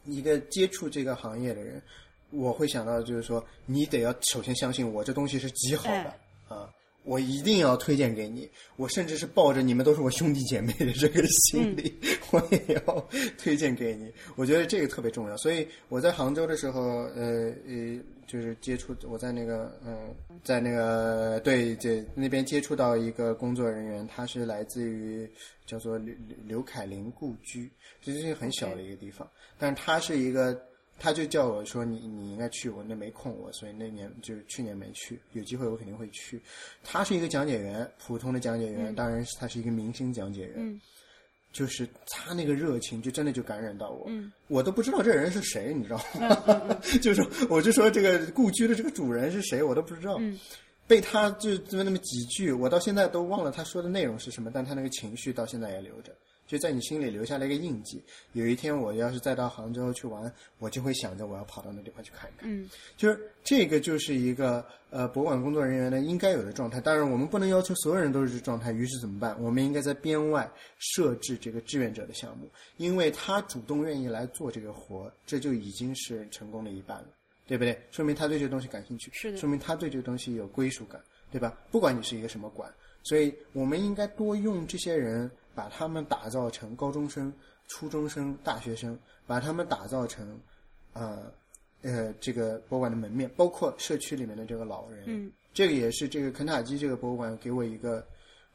[0.05, 1.81] 一个接触这个行业的人，
[2.29, 6.15] 我会想到，就是说，你得要首先相信我这东西是极好的
[6.49, 6.69] 啊。
[7.05, 11.99] 我一定要推荐给你，我甚至是抱着你们都是我兄弟姐妹的这个心理，
[12.31, 13.09] 我也要
[13.39, 14.13] 推荐给你。
[14.37, 15.37] 我觉得这个特别重要。
[15.39, 16.81] 所以我在杭州的时候，
[17.15, 25.29] 呃呃，就是接触我在那个嗯，在那个对这那边接触到一个工作人员，他是来自于
[25.67, 26.15] 叫做刘
[26.47, 27.71] 刘凯林故居，
[28.05, 29.27] 其实是很小的一个地方，
[29.59, 30.70] 但是他是一个。
[31.01, 36.41] 他就叫我说你你应该去，我那没空我，所以那年就是去年没去，有机会我肯定会去。
[36.85, 40.81] 他是一个讲解员，普通的讲解员，当然是他是一个明星讲解员，
[41.53, 44.09] 就是他那个热情就真的就感染到我，
[44.49, 46.79] 我都不知道这人是谁，你知道吗？
[47.01, 50.21] 就是我就说这个故居的这个主人是谁，我都不知道，
[50.87, 56.13] 被他就这么那么几句，我到现在都忘了他说的内容是什么，但他那个情绪到现在也留着。
[56.51, 58.03] 就在你心里留下了一个印记。
[58.33, 62.51] 有一天我要是再到杭州去玩，我就会想着我要跑到那地方去看一看。
[62.51, 66.81] 嗯，就是这个就是一个呃博物馆工作人员呢应该有的状态。
[66.81, 68.73] 当然，我们不能要求所有人都是这状态。
[68.73, 69.41] 于是怎么办？
[69.41, 77.07] 我们应该在编外设置这个志愿者的项目，因为他主动愿意来做这个活，这就已经是成功的一半了，
[77.47, 77.81] 对不对？
[77.93, 81.57] 说明他对这个东西感兴趣，是的，说明他对这个东西有归属感，对吧？
[81.71, 82.69] 不管你是一个什么馆，
[83.05, 85.31] 所以我们应该多用这些人。
[85.55, 87.33] 把他们打造成高中生、
[87.69, 90.41] 初中生、大学生，把他们打造成，
[90.93, 91.33] 呃，
[91.83, 95.05] 呃，这个博物馆的门面，包括社区里面的这个老人。
[95.07, 98.07] 嗯，这个也是这个肯塔基这个博物馆给我一个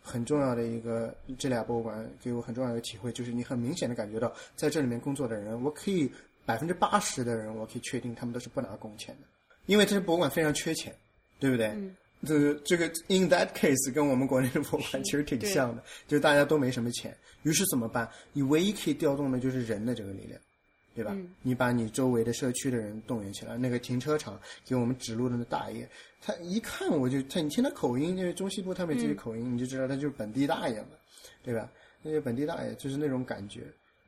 [0.02, 6.12] 很重要的一个，这俩博物馆给我很重要的一个体会，就是你很明显的感觉到，在这里面工作的人，我可以
[6.46, 9.28] 百分之八十的人，我可以确定他们都是不拿工钱的，
[9.66, 10.96] 因为这些博物馆非常缺钱，
[11.40, 11.68] 对不对？
[11.68, 11.96] 嗯。
[12.26, 18.10] 这这个 in that case 跟我们国内的博物馆其实挺像的，就是大家都没什么钱，于是怎么办？
[18.34, 20.40] 你唯一可以调动的就是人的这个力量，
[20.94, 21.16] 对吧？
[21.42, 23.58] 你把你周围的社区的人动员起来。
[23.58, 25.88] 那个停车场给我们指路的那大爷，
[26.22, 30.90] 他一看我就他，你听他口音，因为中西部他们这些口音，你就知道他就是本地大爷嘛，
[31.44, 31.70] 对吧？
[32.02, 33.62] 那些本地大爷就是那种感觉。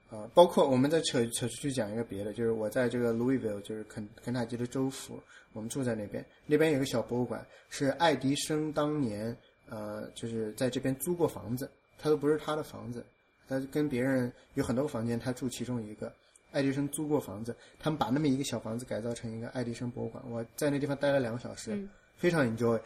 [0.10, 9.36] 啊，包括我们再扯扯出去讲一个别的，就是我在这个 Louisville，就是肯肯塔基的州府，我们住在那边，那边有个小博物馆，是爱迪生当年
[9.70, 13.06] 呃，就是在这边租过房子，他都不是他的房子，
[13.50, 16.10] 他跟别人有很多个房间，他住其中一个，
[16.54, 21.78] 爱迪生租过房子，他们把那么一个小房子改造成一个爱迪生博物馆，我在那地方待了两个小时，
[22.16, 22.80] 非常 enjoy。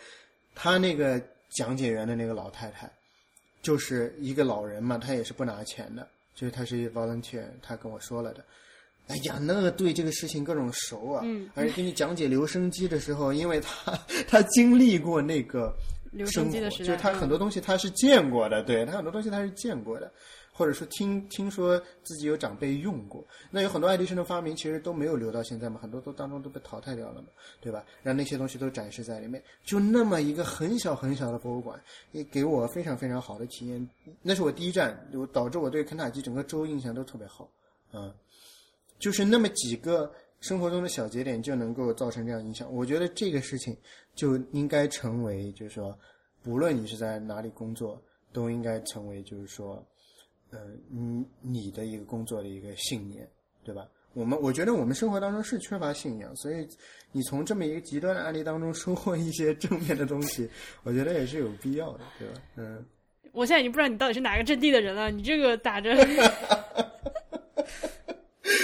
[0.55, 2.91] 他那个讲解员的那个老太太，
[3.61, 6.07] 就是一个老人嘛，他也是不拿钱的。
[6.33, 8.43] 就是他是 volunteer，他跟我说了的。
[9.07, 15.73] 哎呀，那个对这个事情各种熟啊，而且给你讲解留声机的时候，因为他 他经历过那个
[16.11, 20.09] 留声机的时代，就是他很多东西他是见过的，对他很多东西他是见过的。
[20.53, 23.25] 或者说听听说自己有长辈用过。
[23.49, 27.27] 那有很多爱迪生的发明其实都没有留到现在嘛，很多都当中都被淘汰掉了嘛，
[27.59, 27.83] 对吧？
[28.03, 33.89] 让那些东西都展示在里面，就那么一个很小很小的博物馆，也给我非常非常好的体验。
[34.21, 37.49] 那是我第一站，就导致我对肯塔基整个州印象都特别好。
[37.93, 38.13] 嗯，
[38.99, 42.71] 就是那么几个生活中的小节点就能够造成这样影响。
[42.73, 43.75] 我觉得这个事情
[44.15, 45.97] 就应该成为，就是说，
[46.41, 49.85] 不论你是在哪里工作，都应该成为，就是说，
[50.51, 50.59] 呃，
[50.89, 53.27] 你你的一个工作的一个信念，
[53.63, 53.87] 对吧？
[54.13, 56.67] 我们我觉得我们生活当中是缺乏信仰，所以
[57.13, 60.49] 你从这么一个极端的案例当中收获一些正面的东西，
[60.83, 62.33] 我觉得也是有必要的，对吧？
[62.57, 62.85] 嗯。
[63.31, 65.95] 我现在已经不知道你到底是哪个阵地的人了，你这个打着。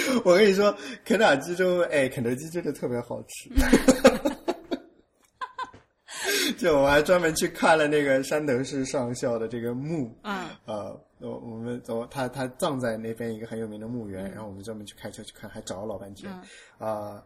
[0.24, 3.50] 我跟你说，肯塔基州，哎，肯德基真的特别好吃。
[6.58, 16.30] 就我还专门去看了那个山德士上校的这个墓啊，呃，我我们走他他葬在那边一个很有名的墓园，然后我们专门去开车去看，还找了老半天
[16.78, 17.24] 啊，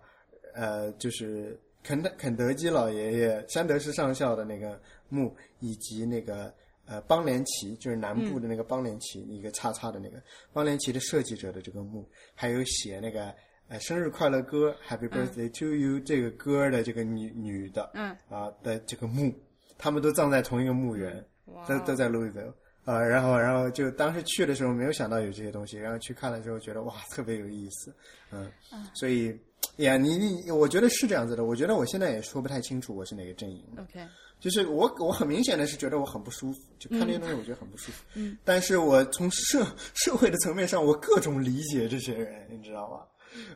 [0.55, 6.53] 呃，就是肯德肯德基老爷爷山德士上校的那个墓，以及那个。
[6.85, 10.21] 呃，邦联旗就是南部的那个邦联旗，一个叉叉的那个
[10.53, 13.33] 邦联旗的设计者的这个墓，还有写那个
[13.68, 19.35] 呃生日快乐歌 Happy Birthday to You 这个歌的这个女女的，嗯啊的这个墓，
[19.79, 21.25] 他们都葬在同一个墓园，
[21.68, 22.53] 都都在 Louisville
[22.85, 27.94] 啊，然后然后就当时去的时候没有想到有这些东西，然后去看了之后觉得哇特别有意思，
[28.31, 28.51] 嗯，
[28.94, 29.35] 所以
[29.77, 34.01] 呀你你我觉得是这样子的，我觉得我现在也说不太清楚我是哪个阵营，OK。
[34.40, 38.03] 就是我，我很明显的是觉得我很不舒服，就看这些东西，我觉得很不舒服。
[38.14, 43.07] 嗯，但是我从社社会的层面上，我各种理解这些人，你知道吧？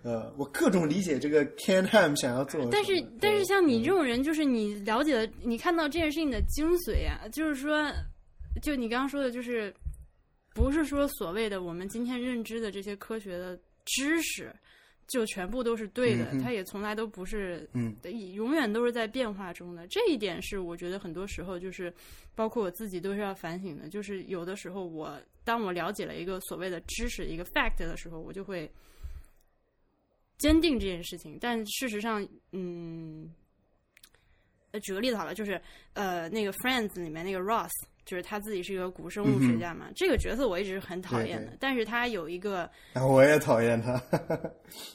[0.02, 2.68] 呃，我各种理解这个 Ken Ham 想要做。
[2.70, 7.90] 但是，但是像你这种人，就是你了解了，你看到这件事情的精髓啊，就是说，
[8.62, 9.74] 就你刚刚说的，就是
[10.54, 14.54] 不是说所谓的我们今天认知的这些科学的知识。
[15.08, 17.94] 就全部都是对的，它也从来都不是，嗯，
[18.34, 19.86] 永远都是在变化中的。
[19.86, 21.94] 这一点是我觉得很多时候就是，
[22.34, 23.88] 包括我自己都是要反省的。
[23.88, 28.68] 就是有的时候我当我了解了一个所谓的知识一个 fact 的时候，我就会
[30.38, 31.38] 坚定这件事情。
[31.40, 33.30] 但事实上，嗯，
[34.82, 35.60] 举个例子好了，就是
[35.94, 37.70] 呃，那个 Friends 里面那个 Ross。
[38.06, 41.56] 就是他自己是一个古生物学家嘛，这个角色我一直是很讨厌的。
[41.58, 44.00] 但是他有一个，我也讨厌他，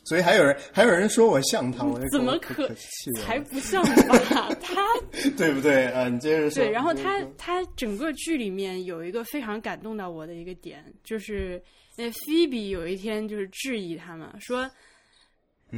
[0.06, 2.74] 所以还有人还有人说我像他，我怎么可
[3.20, 4.48] 才不像吧？
[4.62, 4.82] 他
[5.36, 6.08] 对不对啊？
[6.08, 6.64] 你接着说。
[6.64, 11.62] 对，然后他他整个剧里面有一个非常感动到我的一个点，就是
[11.98, 14.72] 那菲比有一天就是质疑他嘛，说，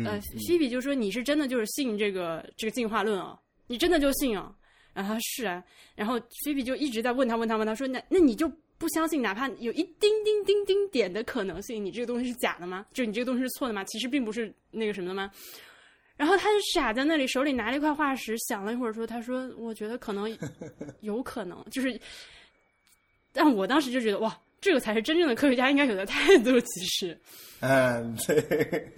[0.05, 3.39] 呃，菲比就说你是真的就是信这个这个进化论啊？
[3.67, 4.53] 你真的就信啊？
[4.93, 5.63] 然后是啊，
[5.95, 12.85] 然后菲比就一直在问他问他问他说那那你就不相信哪怕有一丁丁丁丁点的可能性，你这个东西是假的吗？
[12.93, 13.83] 就你这个东西是错的吗？
[13.85, 15.31] 其实并不是那个什么的吗？
[16.15, 20.29] 然后他就傻在那里，手里拿了一块化石，想了一会儿说：“他说我觉得可能
[21.01, 21.99] 有可能，就是，
[23.31, 26.59] 但我当时就觉得哇，这个才是真正的科学家应该有的态度。
[26.61, 27.19] 其实，
[27.61, 28.91] 嗯，对，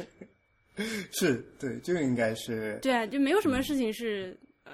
[1.12, 4.74] 是对，就应该是对啊，就没有什么事情是呃。”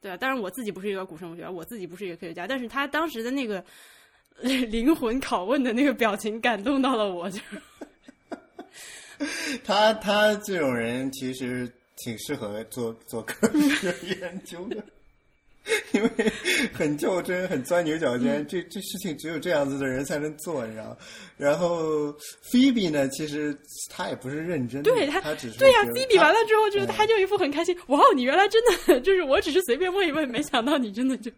[0.00, 3.64] 对啊，当然我自己不是一个古生物学家，我自己不是一个科学家，但是他当时的那个
[4.42, 7.40] 灵魂拷问的那个表情感动到了我， 就
[9.64, 14.76] 他他这种人其实挺适合做做科学研究的。
[15.92, 16.10] 因为
[16.72, 20.96] 很较真，很钻牛角尖，这这事情只有这样子的人才能做，你知道？
[21.36, 22.12] 然后
[22.50, 23.56] 菲比呢，其实
[23.88, 25.78] 他也不是认真，对他，他只是对呀。
[25.94, 31.30] 菲比完了之后，就他就一副很开心，哇，你原来真的 就是我只是随便问一问，没想到你真的就。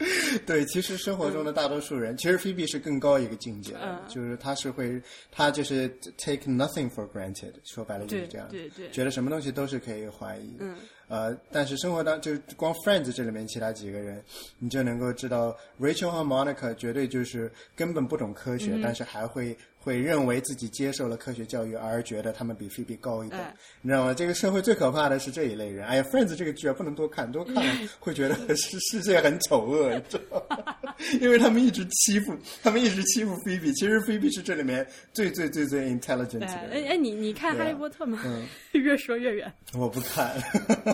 [0.46, 3.74] 对，其实生活中的大多数人，其实菲比是更高一个境界，
[4.08, 10.76] 就是他是会，他就是 take nothing for granted，说白了就是这样，对对，觉得什么东西都是可以怀疑，嗯。
[11.08, 14.22] 呃，但是生活当就是光 Friends 这里面其他几个人，
[14.60, 19.56] 你就能够知道 Rachel 和 Monica 绝对就是根本不懂科学，但是还会。
[19.82, 23.40] 会认为自己接受了科学教育，而觉得他们比菲比高一等，
[23.80, 24.12] 你知道吗？
[24.12, 25.86] 这个社会最可怕的是这一类人。
[25.86, 27.54] 哎呀，Friends 这个剧啊，不能多看，多看
[27.98, 30.76] 会觉得世世界很丑恶，你知道吗？
[31.18, 33.72] 因为他们一直欺负，他们一直欺负菲比。
[33.72, 36.46] 其实菲比是这里面最最最最 intelligent 的。
[36.46, 38.20] 哎哎，你你看《哈利波特》吗？
[38.72, 39.50] 越说越远。
[39.72, 40.30] 我不看。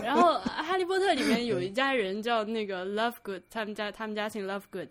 [0.01, 4.87] 然后《哈利波特》里面有一家人叫那个 Lovegood，他们家他们家姓 Lovegood。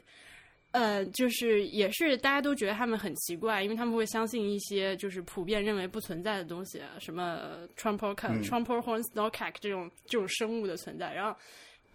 [0.76, 11.14] 呃，就是也是大家都觉得他们很奇怪，因为他们会相信一些就是普遍认为不存在的东西，什么 Trumper Trumper Horn Snowcat 这种这种生物的存在。
[11.14, 11.34] 然后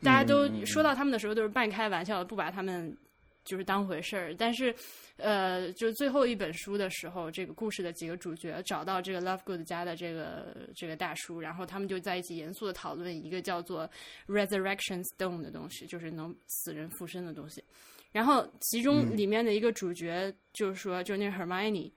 [0.02, 2.98] 大家都说到他们的时候，都是半开玩笑的，不把他们
[3.46, 4.34] 就是当回事儿。
[4.36, 4.74] 但是，
[5.18, 13.88] 呃，就最后一本书的时候，这个故事的几个主角找到这个 Lovegood 家的这个这个大叔，然后他们就在一起严肃的讨论一个叫做
[14.28, 17.64] Resurrection Stone 的东西，就是能死人复生的东西。
[18.12, 21.92] 然后其中里面的一个主角就是说，就那 Hermione，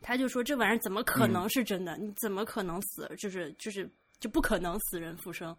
[0.00, 1.96] 他就说这玩意儿怎么可能是真的？
[1.96, 3.10] 你怎么可能死？
[3.18, 5.56] 就是就是就不可能死人复生。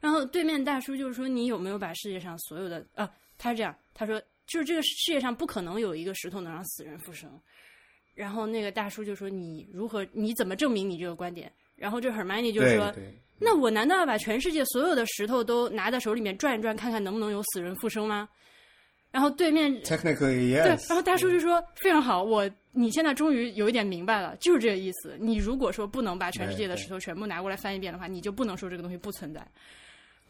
[0.00, 3.10] 然后对面大叔就是说，你有没有把世界上所有的啊？
[3.36, 7.28] 他是这样，他说就是这个世界上不可能有一个石头能让死人复生。
[8.14, 10.06] 然后那个大叔就说，你如何？
[10.12, 11.52] 你怎么证明你这个观点？
[11.74, 12.94] 然后这 Hermione 就说，
[13.40, 18.28] 那我难道要把全世界所有的石头都拿在手里面转一转，看看能不能有死人复生吗？
[19.14, 20.64] 然后对面，technically yes。
[20.64, 25.16] 对，然后大叔就说非常好，我你现在终于有一点明白了，就是这个意思。
[25.20, 29.46] 你如果说不能把全世界的石头全部拿过来翻一遍的话，你就不能说这个东西不存在。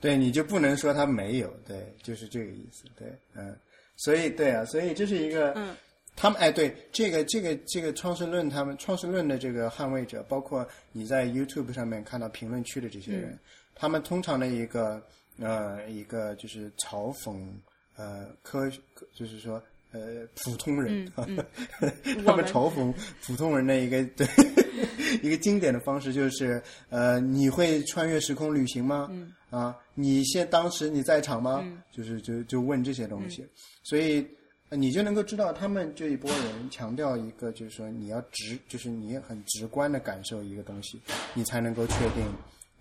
[0.03, 2.85] 对，你就不能说它没有，对，就是这个意思。
[2.95, 3.57] 对，嗯，
[3.97, 5.75] 所以对啊，所以这是一个，嗯，
[6.15, 13.39] 他们哎，对，这个这个这个创世论，他们创世论的这个捍卫者，包括你在 YouTube 上面看到评论区的这些人，
[13.75, 15.03] 他们通常的一个
[15.41, 17.49] 呃一个就是嘲讽。
[17.97, 18.71] 呃，科
[19.15, 22.93] 就是说，呃，普通人， 他们嘲讽
[23.23, 24.27] 普通人的一个 对
[25.23, 29.09] 一个经典的方式就是，呃，你会穿越时空旅行吗？
[29.51, 31.61] 啊，你现当时你在场吗？
[31.93, 33.47] 就是就就问这些东西，
[33.85, 34.27] 所以
[34.71, 41.01] 你就能够知道他们这一波人强调一个，就是说你要直，就是你很直观的感受一个东西，
[41.35, 42.25] 你才能够确定，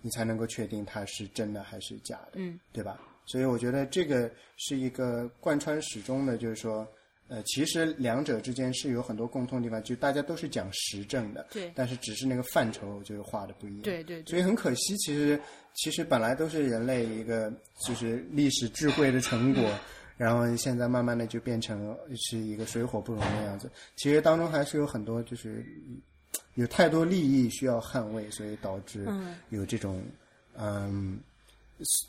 [0.02, 3.00] 你才能够确定它是真的还是假的，嗯，对吧？
[3.26, 6.88] 所以我觉得这个是一个贯穿始终的，就是说，
[7.30, 14.24] 呃，其实两者之间是有很多共通地方，就大家都是讲实证的，对，但是只是那个范畴就是画的不一样，对对。
[14.26, 15.40] 所以很可惜，其实
[15.74, 17.52] 其实本来都是人类一个
[17.88, 19.64] 就是历史智慧的成果，
[20.18, 23.72] 然后现在慢慢的就变成是一个水火不容的样子。
[23.96, 25.66] 其实当中还是有很多就是
[26.56, 29.08] 有太多利益需要捍卫，所以导致
[29.50, 30.04] 有这种
[30.58, 31.20] 嗯。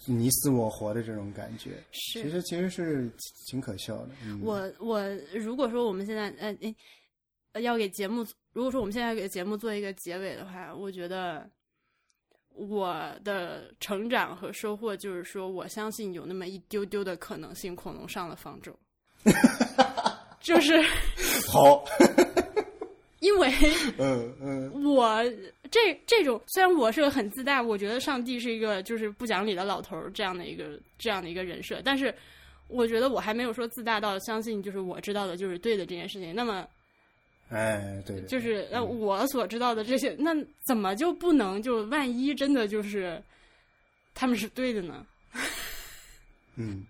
[0.06, 3.10] 你死我活的这种感觉，是其实其实是
[3.46, 4.08] 挺可笑的。
[4.42, 5.02] 我我
[5.34, 6.28] 如果说我们现在
[7.52, 11.48] 呃要给节目，如果说我们现在给节目做一个结尾的话，我觉得
[12.50, 18.76] 我的成长和收获就是说，我相信有那么一丢丢的可能性，恐龙上了方舟，
[20.40, 20.80] 就是
[21.48, 21.84] 好。
[23.24, 23.50] 因为，
[23.96, 25.24] 嗯嗯， 我
[25.70, 32.14] 这这种虽然我是个很自大，我觉得上帝是一个就是不讲理的老头儿这样的一个这样的一个人设，但是
[32.68, 36.34] 我觉得我还没有说自大到相信就是我知道的就是对的这件事情。
[36.34, 36.68] 那么，
[37.48, 40.34] 哎，对，就是呃我所知道的这些，那
[40.66, 43.18] 怎么就不能就万一真的就是
[44.14, 45.06] 他们是对的呢？
[46.56, 46.84] 嗯，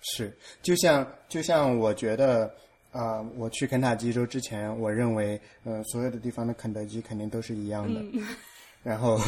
[0.00, 2.50] 是，就像就像我觉得。
[2.94, 8.00] 啊，我去肯塔基州之前，我认为，呃，所有的地方的肯德基肯定都是一样的。
[8.84, 9.18] 然后，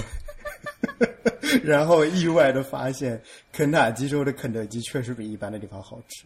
[1.65, 3.21] 然后意外的发现，
[3.53, 6.25] 肯塔基州的肯德基确实比一般的地方好吃。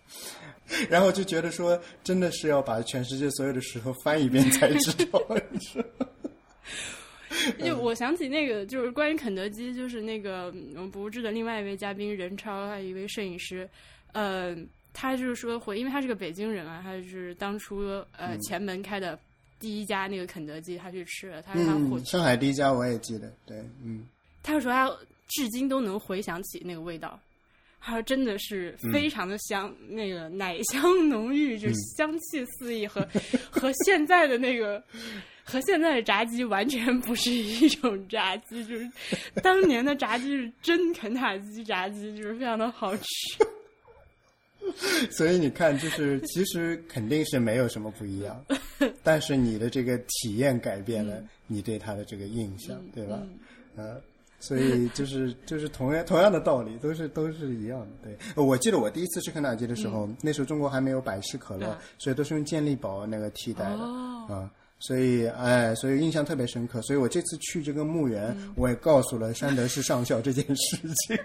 [0.90, 5.18] 然后就觉得说，真的是要把全世界所有的石头翻一遍才知道。
[7.64, 13.66] 就我想起那个，就是关于肯德基，就是那个我们不治的另外一位嘉宾任超，还有一位摄影师，
[14.12, 14.54] 呃。
[14.92, 17.80] 他就是说回，因为他是个北京人啊，他就是当初
[18.16, 19.18] 呃前门开的
[19.58, 21.98] 第一家那个肯德基，他去吃了，他说他火。
[22.00, 24.06] 上海第一家我也记得，对，嗯。
[24.42, 24.90] 他说他
[25.28, 27.20] 至今都能回想起那个味道，
[27.80, 33.06] 他说真的是非常的香，那个奶香浓郁，就香气四溢，和
[33.50, 34.82] 和现在的那个
[35.44, 38.90] 和现在的炸鸡完全不是一种炸鸡，就是
[39.42, 43.04] 当年的炸鸡是真肯塔基炸鸡，就是非常的好吃。
[45.10, 48.44] 所以你看，就是其实肯定是没有什么不一样，
[49.02, 53.20] 但是你的这个体验改变了你对他的这个印象，对吧？
[53.76, 54.00] 呃，
[54.40, 58.08] 所以就是就是同样同样的道理，都是都是一样的。
[58.34, 63.82] 对，我记得我第一次吃肯德基的时候，那时候中国还没有百事可乐，所以都是用健力宝那个替代的
[64.34, 64.50] 啊。
[64.78, 66.80] 所以哎，所以印象特别深刻。
[66.80, 71.18] 所以我这次去这个墓园，我也告诉了山德士上校这件事情。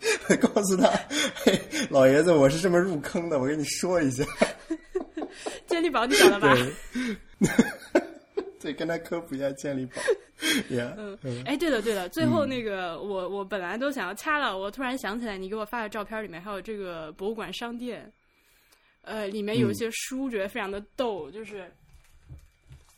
[0.40, 0.88] 告诉他，
[1.44, 3.38] 嘿，老爷子，我是这么入坑的。
[3.38, 4.24] 我跟你说一下，
[5.66, 6.56] 健力宝你晓得吧？
[8.60, 10.00] 对，跟他科普一下健力宝。
[10.98, 18.10] 嗯，哎，对了对了，最后那个，我我本来都想要掐了，我突然想起来，你给我发的照片里面还有这个博物馆商店，
[19.02, 21.70] 呃，里面有一些书，觉得非常的逗，就是。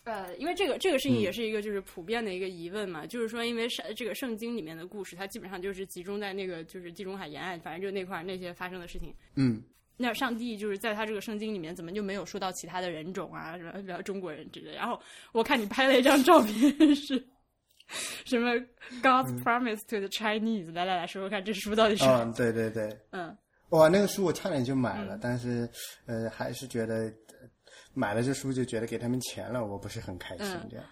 [0.05, 9.15] 呃，因为这个这个事情也是一个就是普遍的一个疑问嘛，就是说，因为圣这个圣经里面的故事，它基本上就是集中在那个就是地中海沿岸，反正就那块那些发生的事情。
[9.37, 9.63] 嗯，
[9.97, 14.73] 那上帝就是在他这个圣经里面怎么就没有说到其他的人种啊，什么比如中国人之类。
[14.75, 15.01] 然后
[15.33, 17.25] 我看你拍了一张照片是。
[18.25, 18.51] 什么
[19.03, 20.73] God's promise to the Chinese？
[20.73, 22.05] 来来来说说看，这书到底是？
[22.07, 23.37] 嗯，对对对，嗯，
[23.69, 25.69] 哇，那个书我差点就买了，但是
[26.07, 27.13] 呃，还是觉得
[27.95, 30.87] 买了这书就觉得给他们钱了，我不是很开心这样。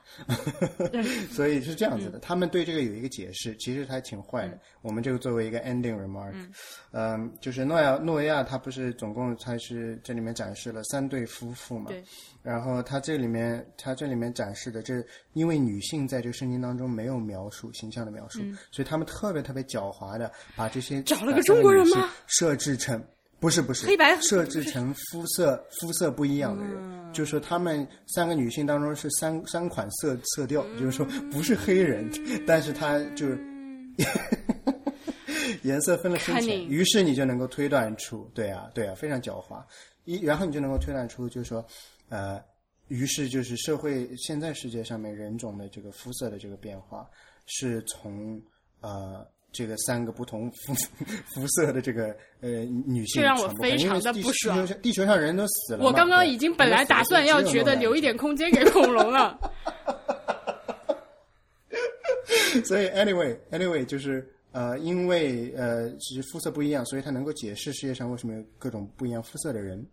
[1.32, 4.59] 所以是这样子的，他们对这个有一个解释，其实还挺坏的。
[4.82, 6.34] 我们这个作为一个 ending remark，
[6.92, 11.90] 嗯，就是诺亚诺亚他不是总共他是这里面展示了三对夫妇嘛？
[11.90, 12.03] 对。
[12.42, 18.40] 然后他这里面，他这里面展示的这，因为女性在这个圣经当中没有描述形象的描述，
[18.70, 22.09] 所以他们特别特别狡猾的把这些找了个中国人吗？
[22.26, 23.03] 设置成
[23.41, 24.16] 不是不是黑白。
[24.20, 32.09] 设置成肤色肤色不一样的人，就是说他们三个女性当中是三三款色色调，就是说不是黑人，
[32.47, 33.38] 但是他就是
[35.64, 39.61] 颜色分了深浅，于是你就能够推断出，对啊对啊，非常狡猾，
[40.05, 41.66] 一然后你就能够推断出，就是说。
[42.09, 42.43] 呃，
[42.88, 47.09] 于是就是社会现在世界上面人种的这个肤色的这个变化，
[47.47, 48.43] 是从
[48.80, 50.74] 呃这个三个不同肤
[51.34, 52.48] 肤色的这个呃
[52.86, 54.66] 女性，这让我非常的不爽。
[54.82, 59.38] 地球上人都死了，我刚刚已经本来打算要觉得留一点空间给恐龙了。
[62.64, 64.26] 所以，anyway，anyway，就是。
[64.53, 69.84] 呃，因为呃，其实肤色不一样，所以它能够解释世界上为什么有各种不一样肤色的人。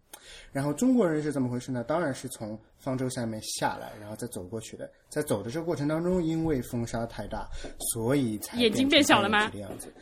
[0.52, 1.84] 然后中国人是怎么回事呢？
[1.84, 4.90] 当然是从方舟下面下来，然后再走过去的。
[5.10, 7.48] 在走的这个过程当中，因为风沙太大，
[7.94, 9.50] 所以才眼睛变小了吗？
[9.54, 9.94] 这样子。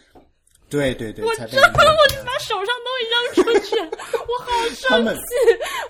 [0.68, 5.22] 对对对，我真的，我就把手上东西扔出去，我好 生气！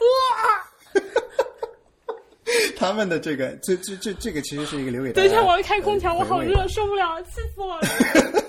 [0.04, 1.02] 哇！
[2.76, 7.82] 他们的这个，这这这这个其实是一个留给等一下，我要开空调，我好热，受不了，气死我了！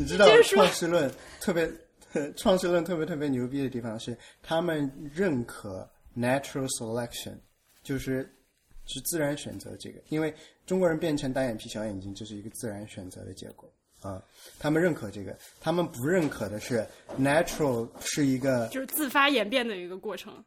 [0.00, 1.70] 你知道创世论特别
[2.34, 5.86] 创世论特别特别牛逼的地方是，他们认可
[6.16, 7.34] natural selection，
[7.82, 8.34] 就是
[8.86, 10.34] 是自然选择这个，因为
[10.64, 13.70] 中国人变成单眼皮小眼睛，这是一个自然选择的结果
[14.00, 14.22] 啊。
[14.58, 16.82] 他们认可这个，他们不认可的是
[17.20, 20.42] natural 是一个就是自发演变的一个过程。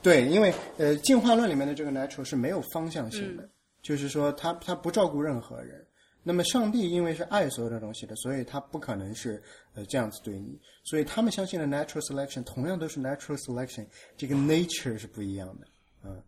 [0.00, 3.50] 对，因为呃，进化论里面的这个 natural 是没有方向性的，
[3.82, 5.84] 就是说他他不照顾任何人。
[6.28, 9.40] 那么上帝因为是爱所有的东西的，所以他不可能是
[9.74, 15.66] 呃这样子对你，所以他们相信的 natural selection 同样都是 natural selection，这个 nature 是不一样的，
[16.02, 16.20] 嗯，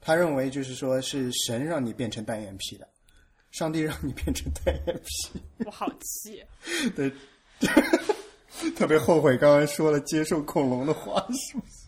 [0.00, 2.88] 他认为就是说是神让你变成单眼皮的，
[3.50, 6.40] 上帝让你变成单眼皮，我好气，
[6.94, 7.12] 对，
[8.76, 11.83] 特别后悔刚刚说了接受恐龙的话，是不是？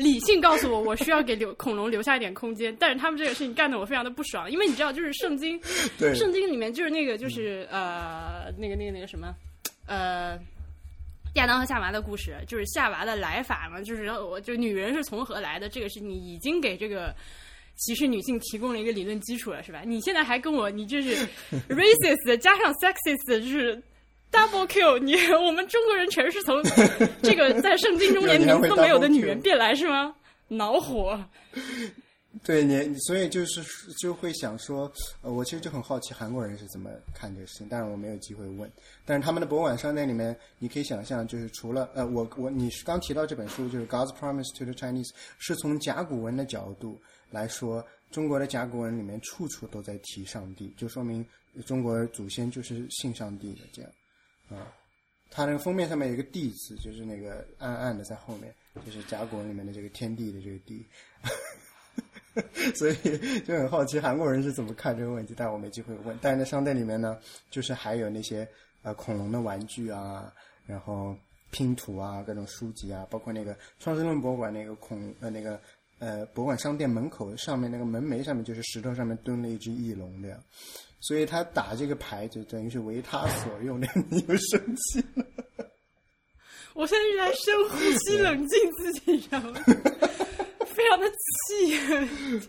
[0.00, 5.60] 理性告诉我，我需要给留恐龙留下一点空间，但是他们这个事情干的我非常的不爽，因为你知道，就是圣经，
[6.14, 9.34] 圣经里面就是那个就是呃那个那个那个什么
[9.86, 10.38] 呃
[11.34, 17.14] 亚当和夏娃的故事，就是夏娃的来法嘛，就是我就女人是从何来的，这个是你已经给这个
[17.76, 19.82] 歧视女性提供了一个理论基础了，是吧？
[19.84, 21.14] 你现在还跟我你这是
[21.68, 23.80] racist 加上 sexist，就是。
[24.30, 26.62] Double Q，你我们中国人全是从
[27.22, 30.14] 这个在圣经中连名字都没有的女人变来是吗？
[30.48, 31.22] 恼火。
[32.44, 33.60] 对你，所以就是
[33.98, 38.70] 就会想说，呃，我其实就很好奇韩国人是怎么看这个事情，但是我没有机会问。
[39.04, 45.08] 但是他们的博物馆商店里面，你可以想象，就是除了呃，我我你是刚提到这本书，就是《God's Promise to the Chinese》，
[45.38, 47.00] 是从甲骨文的角度
[47.30, 51.26] 来说，中国的甲骨文里面处处都在提上帝，就说明
[51.66, 53.90] 中国祖先就是信上帝的这样。
[54.50, 54.72] 啊，
[55.30, 58.52] 它那个封面上面有一个“地”字，就是那个暗暗的在后面，
[58.84, 60.84] 就是甲骨文里面的这个天地的这个“地”，
[62.74, 66.18] 所以就很好奇韩国人是怎么看这个问题，但我没机会问。
[66.20, 67.18] 但是那商店里面呢，
[67.50, 68.46] 就是还有那些
[68.82, 70.32] 呃恐龙的玩具啊，
[70.66, 71.16] 然后
[71.50, 75.60] 拼图啊，各种书籍啊，包括那个创世论博物馆那个恐呃那个
[75.98, 80.42] 呃博物馆商店门口上面那个门楣上面就是石头上面蹲了一只翼龙这样。
[81.00, 85.24] 所以他打这个牌就等于是为他所用，你又生气了。
[86.74, 89.60] 我现在是在深呼吸，冷静自己，知道吗？
[90.66, 92.48] 非常的气。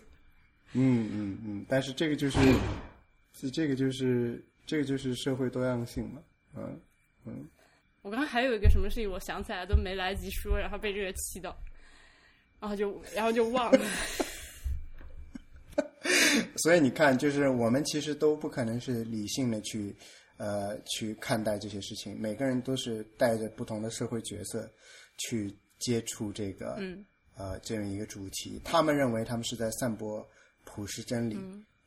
[0.74, 2.38] 嗯嗯嗯，但是这个就是，
[3.38, 6.22] 是这个就是这个就是社会多样性嘛，
[6.56, 6.80] 嗯
[7.24, 7.48] 嗯。
[8.02, 11.56] 我刚刚还有一个什么事情，我想起来都没来得及说，然后被这个气到，
[12.60, 13.78] 然后就然后就忘了。
[16.56, 19.94] 所以你看，就是我们其实都不可能是理性的去，
[20.36, 22.18] 呃，去看待这些事情。
[22.20, 24.70] 每个人都是带着不同的社会角色
[25.18, 26.78] 去接触这个，
[27.36, 28.60] 呃，这样一个主题。
[28.64, 30.26] 他们认为他们是在散播
[30.64, 31.38] 普世真理，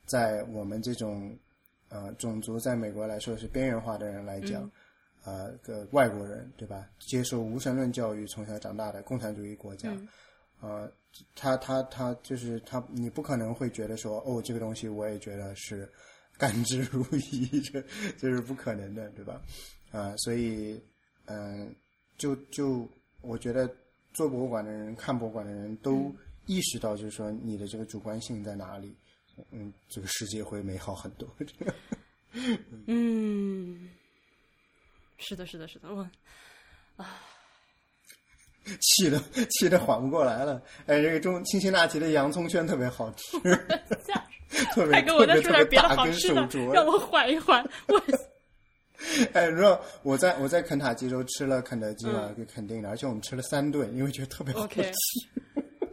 [0.04, 1.36] 在我们这种
[1.88, 4.70] 呃种族在美国来说是边缘化的人来讲，
[5.24, 6.88] 呃个外国人对吧？
[6.98, 9.96] 接受无神论教育从小长大的共产主义国家，
[10.60, 10.90] 呃，
[11.34, 15.90] 他他他就是他，你不可能会觉得说哦，这个东西我也觉得是
[16.36, 17.80] 甘之如饴， 这
[18.18, 19.40] 这是不可能的，对吧？
[19.92, 20.82] 啊，所以
[21.26, 21.74] 嗯，
[22.18, 22.88] 就就
[23.20, 23.68] 我觉得
[24.12, 26.14] 做博物馆的人、看博物馆的人都
[26.46, 28.96] 意识到，就是说你的这个主观性在哪里。
[29.50, 31.28] 嗯，这个世界会美好很多。
[32.86, 33.90] 嗯，
[35.18, 36.08] 是的，是的，是的，我
[36.96, 37.20] 啊，
[38.80, 40.60] 气的气的缓不过来了。
[40.86, 43.38] 哎，这个中辛辛那提的洋葱圈特别好吃
[44.72, 47.64] 特别特别特别别好吃的，让我缓一缓。
[47.88, 48.00] 我
[49.34, 54.82] 哎，你知道我在我在肯塔基州吃了肯德基嘛，就肯定的，而且我们吃了三顿，因为觉得特别好吃。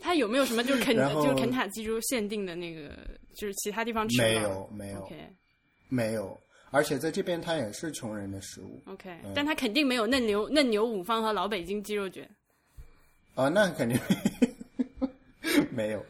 [0.02, 2.90] 他有没有什么就是肯就是肯塔基州限定的那个，
[3.36, 5.10] 就是其他地方吃没有没有
[5.90, 6.40] 没有，
[6.72, 8.82] 而且在这边它也是穷人的食物。
[8.88, 12.30] OK，但它肯定没有嫩牛嫩牛五方和老北京鸡肉卷。
[13.36, 14.00] 啊，那肯定
[15.72, 16.04] 没有。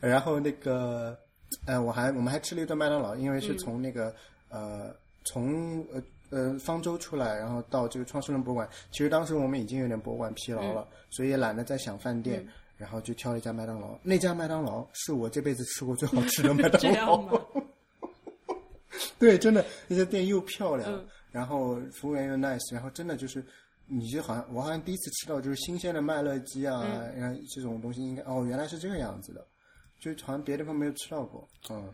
[0.00, 1.18] 然后那个，
[1.66, 4.14] 呃，我还我们还吃了一顿麦当劳，因为是从那个
[4.48, 8.68] 呃从呃呃方舟出来，然后到这个创世人博物馆。
[8.90, 12.46] 其实当时我们已经有点博物馆疲劳了，所以也懒得再想饭店。
[12.76, 17.22] 然后就挑了一家麦当劳，那家麦当劳是我这辈子吃过最好吃的麦当 劳。
[19.20, 23.44] 对，真的那家店又漂亮，然后服务员又 nice，然后真的就是，
[23.90, 26.82] 你就好像我好像第一次吃到就是新鲜的麦乐鸡啊，
[27.16, 29.44] 然后这种东西应该哦原来是这个样子的，
[29.98, 31.92] 就好像别的地方没有吃到过，嗯，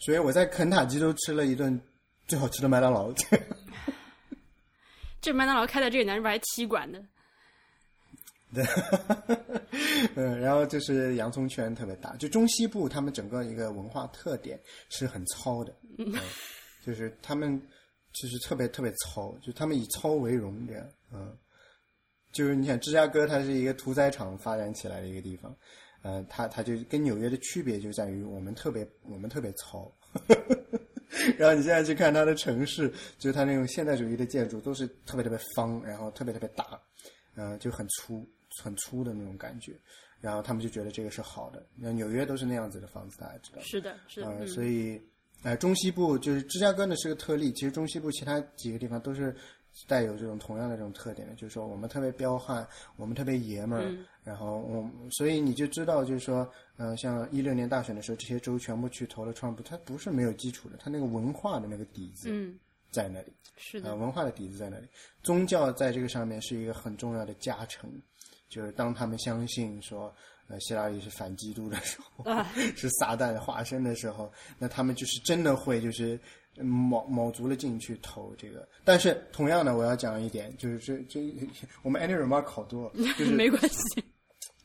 [0.00, 1.80] 所以我在肯塔基都吃了一顿
[2.26, 3.12] 最好吃的麦当劳。
[5.20, 7.04] 这麦当劳开在这里，南是不是还踢馆的？
[8.54, 8.64] 对，
[10.16, 14.58] 嗯，然后就是洋葱圈特别大，就中西部他们整个一个文化特点
[14.88, 16.14] 是很糙的，嗯，
[16.84, 17.60] 就是他们
[18.12, 21.36] 就是特别特别糙，就他们以糙为荣这样，嗯，
[22.32, 25.54] 就是你想芝加哥它是一个屠宰场发展起来的一个地方，
[26.02, 29.92] 呃，它它就跟纽约的区别就在于我们特别我们特别糙，
[31.38, 32.88] 然后你现在去看它的城市，
[33.18, 36.80] 就是它那种现代主义的建筑都是特别特别方，然后特别特别大，
[37.36, 38.28] 嗯，就很粗。
[38.62, 39.78] 很粗的那种感觉，
[40.20, 41.64] 然后他们就觉得这个是好的。
[41.76, 43.60] 那纽约都是那样子的房子，大家知道。
[43.60, 44.46] 是的，是的。
[44.46, 45.00] 所以，
[45.42, 47.52] 呃，中西部就是芝加哥呢是个特例。
[47.52, 49.36] 其实中西部其他几个地方都是
[49.86, 52.66] 带有这种同样的这种特点的，就是说我们特别彪悍，
[52.96, 53.94] 我们特别爷们儿。
[54.24, 62.28] 然后我，所以你就知道，就是说，嗯，像一六年大选的时候，这些州全部去投了川普，他不是没有基础的，他那个文化的那个底子
[62.90, 63.32] 在那里。
[63.56, 64.86] 是的，文化的底子在那里，
[65.22, 67.90] 宗教在这个上面是一个很重要的加成。
[68.48, 70.14] 就是当他们相信说，
[70.46, 72.24] 呃，希拉里是反基督的时候，
[72.76, 76.18] 是撒旦的化身的时候，那他们就是真的会就是
[76.64, 78.68] 卯卯足了劲去投这个。
[78.84, 81.20] 但是同样的，我要讲一点，就是这这
[81.82, 84.04] 我们 any remark 好多，就 是没关系，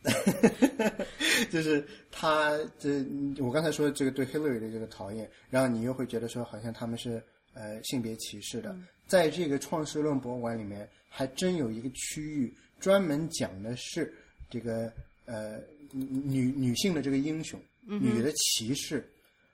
[1.51, 3.05] 就是他这
[3.39, 7.23] 我刚才说的这个对 Hillary 的这个讨厌，然后你又会觉得说好像他们是
[7.53, 8.75] 呃性别歧视的，
[9.07, 12.53] 在这个创世论博物馆里面，还真有一个区域。
[12.79, 14.13] 专门讲的是
[14.49, 14.91] 这个
[15.23, 15.57] 呃
[15.93, 19.09] 女女性的这个英雄，女的骑士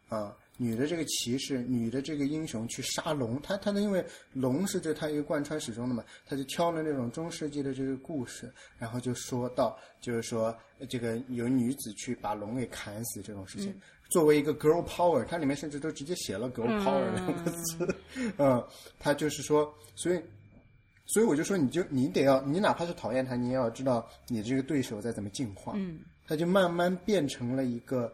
[0.07, 10.53] 啊，女的这个骑士，女的这个英雄去杀龙，他他呢因为龙是这他一个贯穿始终的嘛，他就挑了那种中世纪的这个故事，然后就说到就是说
[10.89, 13.73] 这个有女子去把龙给砍死这种事情，
[14.09, 17.95] 作为一个 girl power，它里面甚至都直接写了 girl power 两个字，
[18.37, 18.61] 嗯，
[18.99, 20.21] 他就是说，所以。
[21.11, 25.73] 所以我就说，你就你得要，你哪怕是讨厌他，你也要知道你这个对手在怎么进化。
[25.75, 28.13] 嗯，他就慢慢变成了一个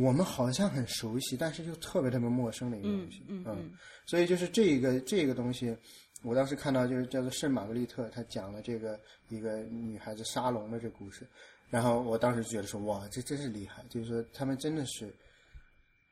[0.00, 3.22] 我们好像很熟悉，但是又特别特别陌生的一个东西。
[3.28, 3.72] 嗯嗯。
[4.06, 5.76] 所以就是这一个这个东西，
[6.22, 8.98] 我当时看到就是叫做圣玛格丽特，他讲了这个
[9.28, 11.26] 一个女孩子沙龙的这故事，
[11.68, 13.84] 然后我当时觉得说，哇，这真是厉害！
[13.88, 15.14] 就是说他们真的是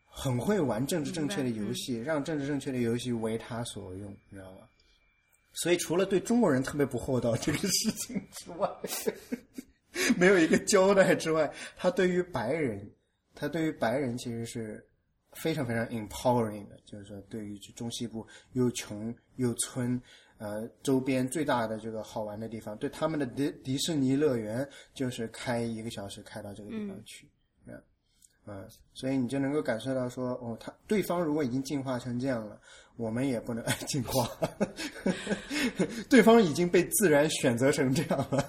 [0.05, 4.69] 很会玩政治正确的游戏，让政治正确的游戏为他所用，你知道吗？
[5.55, 8.71] 所以，除了对中国人特别不厚道这个事情之外，
[10.17, 12.89] 没有一个交代之外，他对于白人，
[13.39, 14.85] 他对于白人其实是
[15.33, 16.77] 非常非常 empowering 的。
[16.85, 20.01] 就是说，对于中西部又穷又村，
[20.39, 27.31] 呃，周边最大的这个好玩的地方，对他们的迪迪士尼乐园，就是开一个小时开到这个地方去，
[27.67, 27.81] 嗯，
[28.47, 32.61] 嗯，所以你就能够感受到说，哦，他对方如果已经进化成这样了。
[32.99, 34.29] 我们也不能 进化，
[36.11, 38.45] 对方已经被自然选择成这样了，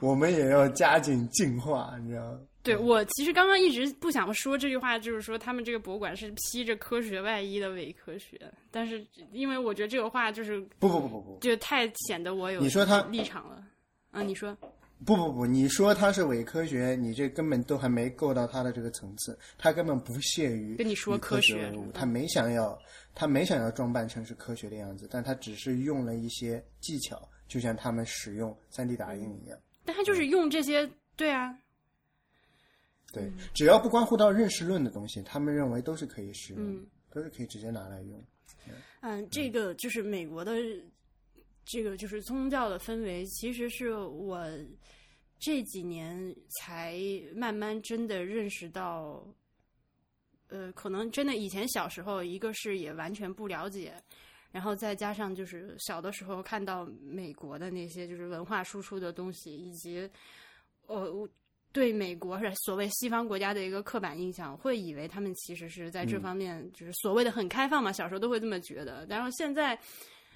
[0.00, 2.38] 我们也要加紧进化，你知道吗？
[2.62, 8.38] 对我其实刚刚一直不想说这句话，就是说他们这个博物馆是披着科学外衣的伪科学，
[8.70, 13.64] 但是因为我觉得这个话就是不不不不不，就太显得我有你说他立场了。
[14.10, 14.56] 啊，你说
[15.04, 22.76] 不不不，你说他是伪科学，你这根本都还没够到他的这个层次，他根本不屑于跟你说科学，他没想要
[23.14, 29.58] 他没想要装扮成是科学的样子，但他只是用了一些技巧，就像他们使用三 D 打印一样。
[29.84, 31.56] 但他就是用这些，对啊。
[33.10, 38.22] 对，只要不关乎到认识论的东西，他们认为都是可以使用，都是可以直接拿来用。
[39.00, 40.52] 嗯，这个就是美国的
[41.64, 44.44] 这个就是宗教的氛围，其实是我
[45.38, 47.00] 这几年才
[47.34, 49.26] 慢慢真的认识到，
[50.48, 53.94] 呃，可能真的以前小时候一个是也完全不了解，
[54.50, 60.10] 然后再加上就是小的时候看到美国的那些就是文化输出的东西，以及
[60.86, 61.26] 呃。
[61.70, 67.92] 对美国是所谓西方国家的一个刻板印象，会以为他们其实是在这方面就是所谓的很开放嘛。
[67.92, 69.78] 小时候都会这么觉得，然后现在，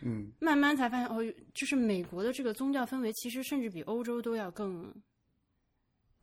[0.02, 1.24] 嗯，慢慢才发现哦，
[1.54, 4.94] 就是美国的这个宗教氛围其实甚至比欧洲都要更，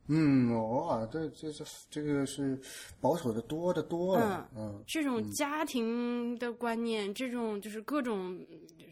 [0.06, 2.58] 嗯，哇，这这是这个是
[3.00, 8.38] 保守的多的多了，嗯，这种家庭的观念，这种就是各种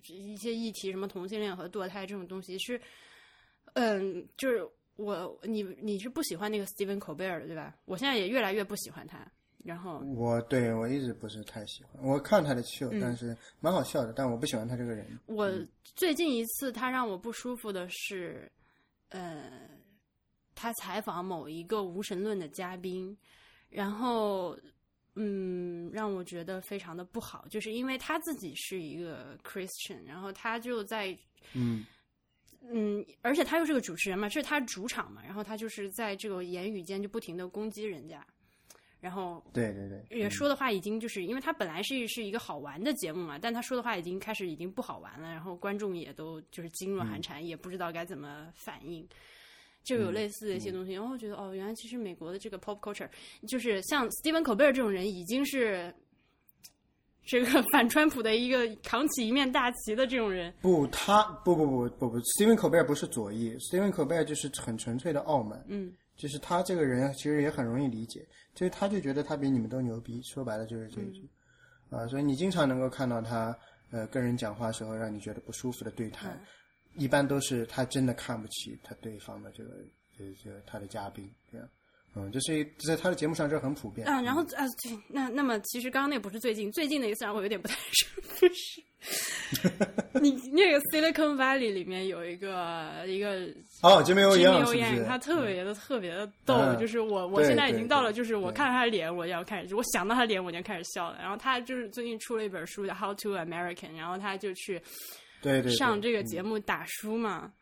[0.08, 2.78] 一些议题，什么同性恋和堕胎这种东西是，
[3.74, 4.68] 嗯，就是。
[4.98, 7.74] 我你你是不喜欢那个 Stephen Colbert 的对吧？
[7.86, 9.26] 我现在也越来越不喜欢他。
[9.64, 15.18] 然后我对我一直不是太喜欢，我看他的秀，但是蛮好笑的，但我不喜欢他这个人。
[15.26, 18.50] 我最近一次他让我不舒服的是，
[19.10, 19.68] 呃，
[20.54, 23.14] 他采访某一个无神论的嘉宾，
[23.68, 24.56] 然后
[25.16, 31.16] 嗯，让我觉得非常的不好，就是因为他自己是一个 Christian，然后他就在
[31.52, 31.84] 嗯。
[32.70, 38.26] 嗯，而且他又是个主持人嘛，这是他主场嘛，然后他就是在这个言语间就不停的攻击人家，
[39.00, 49.08] 然后对对对，也说的话已经就是因为他本来是是一个好玩的节目嘛，但他说的话已经开始已经不好玩了，然后观众也都就是噤若寒蝉，也不知道该怎么反应，
[49.82, 53.08] 就有类似的一些东西，然后觉得哦，原来其实美国的这个 pop culture
[53.46, 55.94] 就是像 Stephen Colbert 这种人已经是。
[57.28, 71.28] 这个 反川普的一个扛起一面大旗的这种人，不，他不不不不不，Stephen Colbert 不是左翼，Stephen Colbert 就是很纯粹的傲慢，嗯，就是他这个人其实也很容易理解，就是他就觉得他比你们都牛逼，说白了就是这一句，
[71.90, 73.54] 啊，所以你经常能够看到他
[73.90, 76.40] 呃跟人讲话时候让你觉得不舒服的对谈，
[76.94, 79.70] 一般都是他真的看不起他对方的这个
[80.16, 81.68] 这这他的嘉宾这样。
[82.14, 84.24] 嗯，就是在他的节目上这很普遍嗯。
[84.24, 88.82] 然后啊，对，那那么其实刚刚那不是最近，最近的一次让我有点不太舒服是。
[90.20, 93.48] 你那个 Silicon Valley 里面有一个一个
[93.82, 101.18] 哦，杰米欧样是不他特别的特别的逗，就是我我现在已经到了，就是我看到他的脸，我要开始，我想到他的脸，我就开始笑了。
[101.20, 104.82] 然后他就是最近出了一本书叫《How to American》，然后他就去
[105.40, 107.52] 对对上这个节目打书嘛。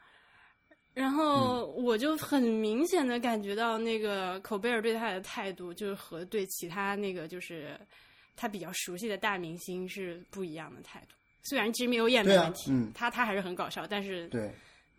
[0.96, 7.78] 然后我就很明显的感觉到，那个口贝尔对他的态度，就是和对其他那个就是
[8.34, 11.14] 他比较熟悉的大明星是不一样的态度。
[11.42, 14.50] 虽然吉米欧演没问题，他他还是很搞笑，但是对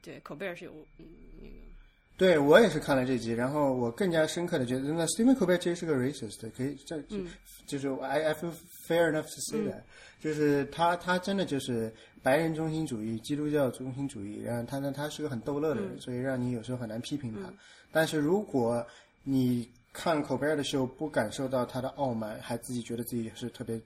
[0.04, 1.06] 对口贝尔是有嗯
[1.42, 1.67] 那个。
[2.18, 7.02] 对我也是看了这集，然后我更加深刻的觉得，那 Stephen Colbert 其实是个 racist，可以这
[7.68, 8.52] 就是 I I feel
[8.88, 9.84] fair enough to say that，
[10.20, 11.94] 就是他他真的就是。
[12.24, 17.50] 白人中心主义、基督教中心主义，然后他呢，他是个很逗乐的人，所以让你有时候很难批评他。
[17.90, 18.86] 但是如果
[19.24, 23.80] 你看口贝尔的时候不感受到他的傲慢，还自己觉得自己是特别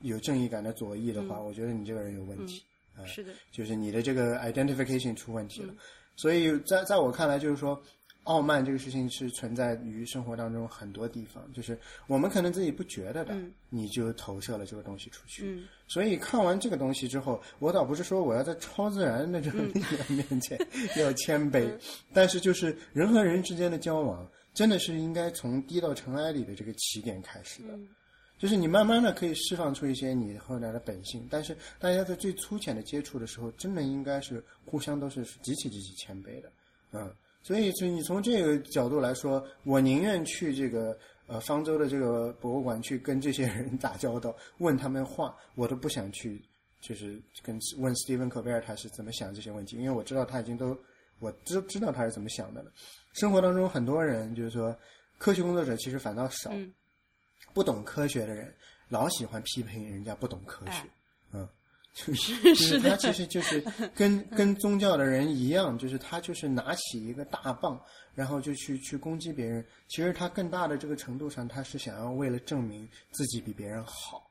[0.00, 2.62] 有正义感的左翼的话，我觉得你这个人有问题。
[3.04, 5.74] 是的，就是你的这个 identification 出问题了。
[6.16, 7.80] 所以在在我看来，就是说。
[8.24, 13.34] 傲慢这个事情是存在于生活当中很多地方，就是我们可能自己不觉得的，
[13.68, 15.60] 你就投射了这个东西出去。
[15.88, 20.56] 所以看完这个东西之后，我倒不是说我要在超自然的这种力量面前
[20.96, 21.68] 要谦卑，
[22.12, 27.76] 但是就是人和人之间的交往，真的是应该从低到尘埃里的这个起点开始的，
[28.42, 36.50] 就是你慢慢的可以释放出一些你后来的本性，但是大家在最粗浅的接触的时候，真的应该是互相都是极其极其谦卑的，
[36.90, 37.08] 嗯。
[37.44, 46.42] 所以，就你从这个角度来说，我宁愿去这个呃方舟的这个博物馆去跟这些人打交道，问他们话，我都不想去，
[46.80, 50.76] 就是跟问 Stephen 科贝尔他是怎么想这些问题，因为我知道他已经都
[51.20, 52.72] 我知知道他是怎么想的了。
[53.12, 54.76] 生活当中很多人就是说，
[55.18, 56.52] 科学工作者其实反倒少，
[57.52, 58.52] 不懂科学的人
[58.88, 60.82] 老喜欢批评人家不懂科学，
[61.32, 61.48] 嗯，
[61.94, 63.60] 就是就是他其实就是
[63.94, 67.80] 跟 跟宗教的人一样，就是他就是拿起一个大棒，
[68.14, 69.64] 然后就去去攻击别人。
[69.88, 74.28] 其实他更大的这个程度上，他是想要为了证明自己比别人好。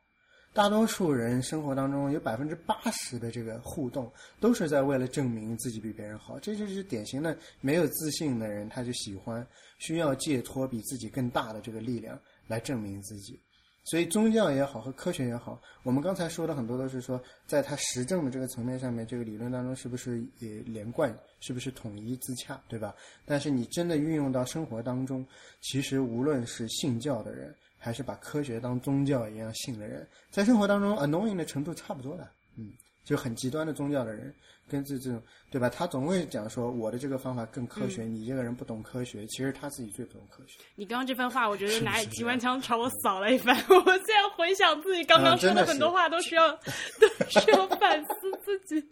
[0.53, 9.47] 大多数人生活当中有百分之八十的这个互动都是在为了证明自己比别人好，这就是典型的没有自信的人，他就喜欢
[9.77, 12.19] 需要借托比自己更大的这个力量
[12.51, 13.39] 来证明自己。
[13.83, 22.93] 所以宗教也好和科学也好，我们刚才说的很多都是说，在它实证的这个层面上面，这个理论当中是不是也连贯，是不是统一自洽，对吧？
[23.25, 25.25] 但是你真的运用到生活当中，
[25.61, 32.73] 其实无论是信教的人，还是把科学当宗教一样信的人，在生活当中 annoying 的程度差不多的，嗯，
[33.03, 34.31] 就很极端的宗教的人。
[34.71, 35.69] 跟这这种对吧？
[35.69, 40.61] 他总会讲说我的这个方法更科学，你这个人不懂科学，其实他自己最不懂科学。
[40.75, 43.53] 你刚刚这番话，我觉得拿机关枪朝我扫了一番。
[43.67, 46.49] 我现在回想自己刚刚说的很多话，都需要
[46.97, 47.07] 都
[47.41, 48.11] 需要反思
[48.45, 48.87] 自己。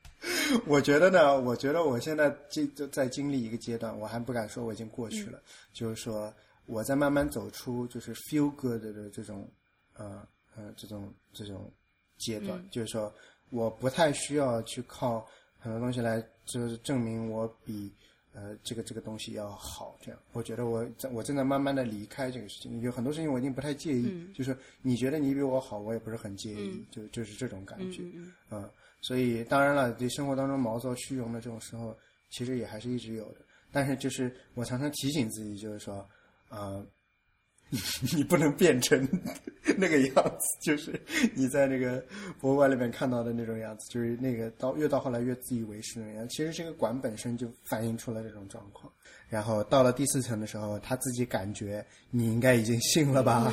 [0.66, 5.38] 我觉得呢，我觉得我现在经在经历一个阶段，我还不敢说我已经过去了，
[5.74, 6.32] 就是说
[6.64, 9.46] 我在慢慢走出就是 feel good 的这种
[9.92, 10.26] 呃
[10.56, 11.70] 呃这种这种
[12.16, 13.12] 阶段，就是说。
[13.50, 15.26] 我不太需要去靠
[15.58, 17.92] 很多东西来，就是证明我比
[18.32, 19.96] 呃这个这个东西要好。
[20.00, 22.80] 这样，我觉得我我正在慢慢的离开这个事情。
[22.80, 28.02] 有很多事情我已经不太介意，就是你觉得你比我好，我也不是很介意，就就是这种感觉。
[28.50, 28.68] 嗯，
[29.00, 31.96] 所以当然了，对生活当中毛躁虚荣的这种时候，
[32.30, 33.36] 其实也还是一直有的。
[33.72, 36.06] 但是就是我常常提醒自己，就是说，
[36.48, 36.84] 啊。
[38.14, 39.08] 你不能变成
[39.76, 40.98] 那个样子，就是
[41.34, 42.02] 你在那个
[42.40, 46.28] 博物馆里面看到的那种样子，就是那个到越到后来越自以为是那样。
[46.28, 48.92] 其实这个馆本身就反映出了这种状况。
[49.28, 53.52] 然后到了第四层的时候，他自己感觉你应该已经信了吧，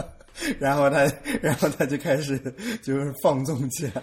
[0.58, 1.04] 然后他，
[1.42, 2.38] 然后他就开始
[2.82, 4.02] 就是放纵起来，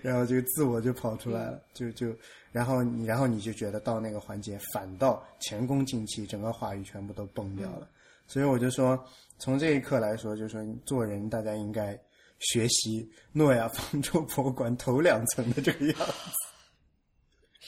[0.00, 2.16] 然后就自我就跑出来了，就就，
[2.50, 7.86] 然后你，然后你就觉得到那个环节，反倒前功尽弃，整个话语全部都崩掉了。
[8.26, 8.98] 所以我就说，
[9.38, 11.98] 从这一刻来说，就是说做人大家应该
[12.38, 15.96] 学习诺亚方舟博物馆头两层的这个样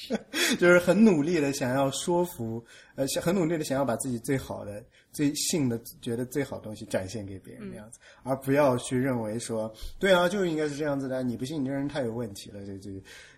[0.09, 0.19] 子，
[0.59, 12.91] 就是很努力的想要说服，呃，很努力的想要把自己最好的、最信的、觉得最好的东西展现给别人的样子，而不要去认为说，对啊，就应该是这样子的，你不信，你这人太有问题了，这这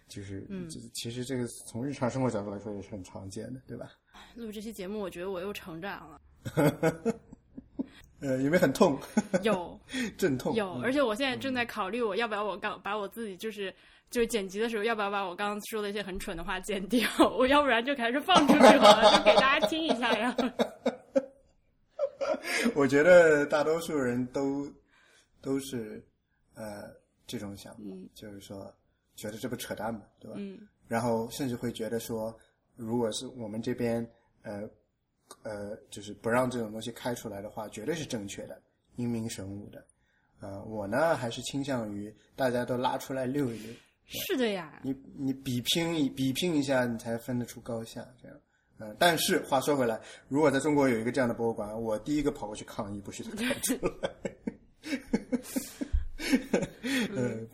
[0.09, 0.47] 就是，
[0.95, 3.93] 其实这个从日常生活角度来说也是很常见的，对吧？
[4.35, 6.21] 录这期节目，我觉得我又成长了。
[8.21, 8.99] 呃，有没有很痛？
[9.45, 9.79] 有，
[10.19, 10.53] 阵痛。
[10.55, 13.73] 有，而且我现在正在考虑，我要不要我刚把我自己就是
[14.11, 17.09] 就是剪辑的时候，要不要把我刚刚说的一些很蠢的话剪掉？
[17.39, 20.35] 我要不然就开始放出去好了，就给大家听一下呀。
[22.75, 24.67] 我觉得大多数人都
[25.41, 26.05] 都是
[26.55, 26.93] 呃
[27.25, 27.81] 这种想法，
[28.15, 28.75] 就是说
[29.15, 30.37] 觉得这不扯淡嘛，对吧？
[30.41, 30.59] 嗯。
[30.89, 32.37] 然后甚至会觉得说，
[32.75, 34.05] 如果是我们这边
[34.43, 34.69] 呃。
[35.43, 38.61] 呃，就是不让这种东西开出来的话，绝对是正确的，
[38.97, 39.85] 英明神武的。
[40.41, 43.73] 呃，我呢还是倾向于大家都拉出来溜一溜。
[44.07, 44.81] 是的呀。
[44.83, 48.07] 你你比拼一比拼一下，你才分得出高下。
[48.23, 48.37] 这样，
[48.79, 48.97] 嗯。
[48.99, 54.11] 但是话说回来，如果在中国有一个这样的博物馆，我第一个跑过去抗议，不许他开出来。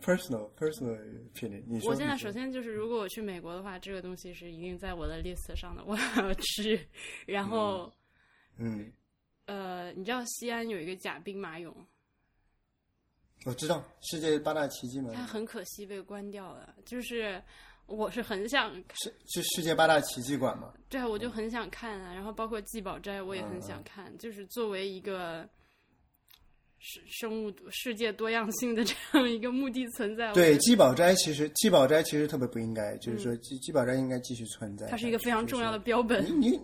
[0.05, 0.97] 呃，personal personal
[1.33, 1.63] opinion。
[1.67, 6.79] 你说，我现在首先就是，如果我去美国的话，这个东西是一定在我的 list 上的， 我要吃。
[7.25, 7.91] 然后，
[8.57, 8.91] 嗯，
[9.45, 11.73] 呃，你知道西安有一个假兵马俑？
[13.45, 15.11] 我知道，世界八大奇迹嘛。
[15.13, 17.41] 它很可惜被关掉了，就是
[17.85, 20.73] 我是很想是是世界八大奇迹馆吗？
[20.89, 22.13] 对啊，我就很想看啊。
[22.13, 25.47] 然后包括季宝斋，我也很想看，就是作为一个。
[27.07, 30.31] 生物世界多样性的这样一个目的存在。
[30.33, 34.87] 对，鸡宝斋其实鸡宝斋其实特别不应该，就是说鸡鸡宝斋应该继续存在。
[34.87, 36.23] 它是一个非常重要的标本。
[36.39, 36.61] 你，你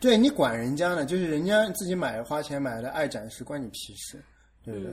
[0.00, 1.04] 对你管人家呢？
[1.04, 4.22] 就是人家自己买花钱买的爱展示，关你屁事，
[4.64, 4.92] 对不对？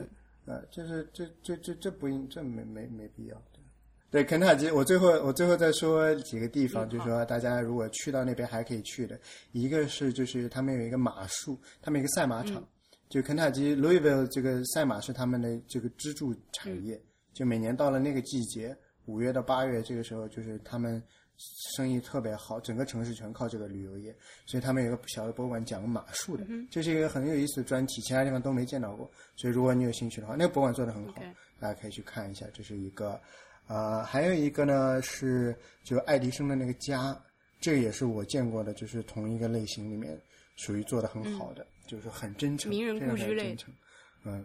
[0.54, 3.42] 啊，就是这这这这不应这没没没必要。
[4.10, 9.18] 对，肯塔基，我最后我最后再说几个地方，就是说大家如果去到那边还可以去的，
[9.52, 12.66] 一个是就是他们有一个马术，他们有一个赛马场。
[13.08, 17.00] 就肯塔基 Louisville 这个赛马是他们的这个支柱产业，
[17.32, 21.02] 就每年到了那个季节，五月到八月这个时候，就是他们
[21.74, 31.22] 生意特别好，整个城市全靠这个旅游业，所以他们有个小的博物馆讲马术的，这是一个很有意思的专题，其他地方都没见到过，所以如果你有兴趣的话，那个博物馆做的很好，
[31.58, 32.44] 大家可以去看一下。
[32.52, 33.18] 这是一个，
[33.68, 37.18] 呃，还有一个呢是就爱迪生的那个家，
[37.60, 40.20] 这也是我见过的，就是同一个类型里面
[40.56, 41.66] 属于做的很好的。
[41.88, 43.56] 就是很真诚，名人故居类，
[44.24, 44.44] 嗯，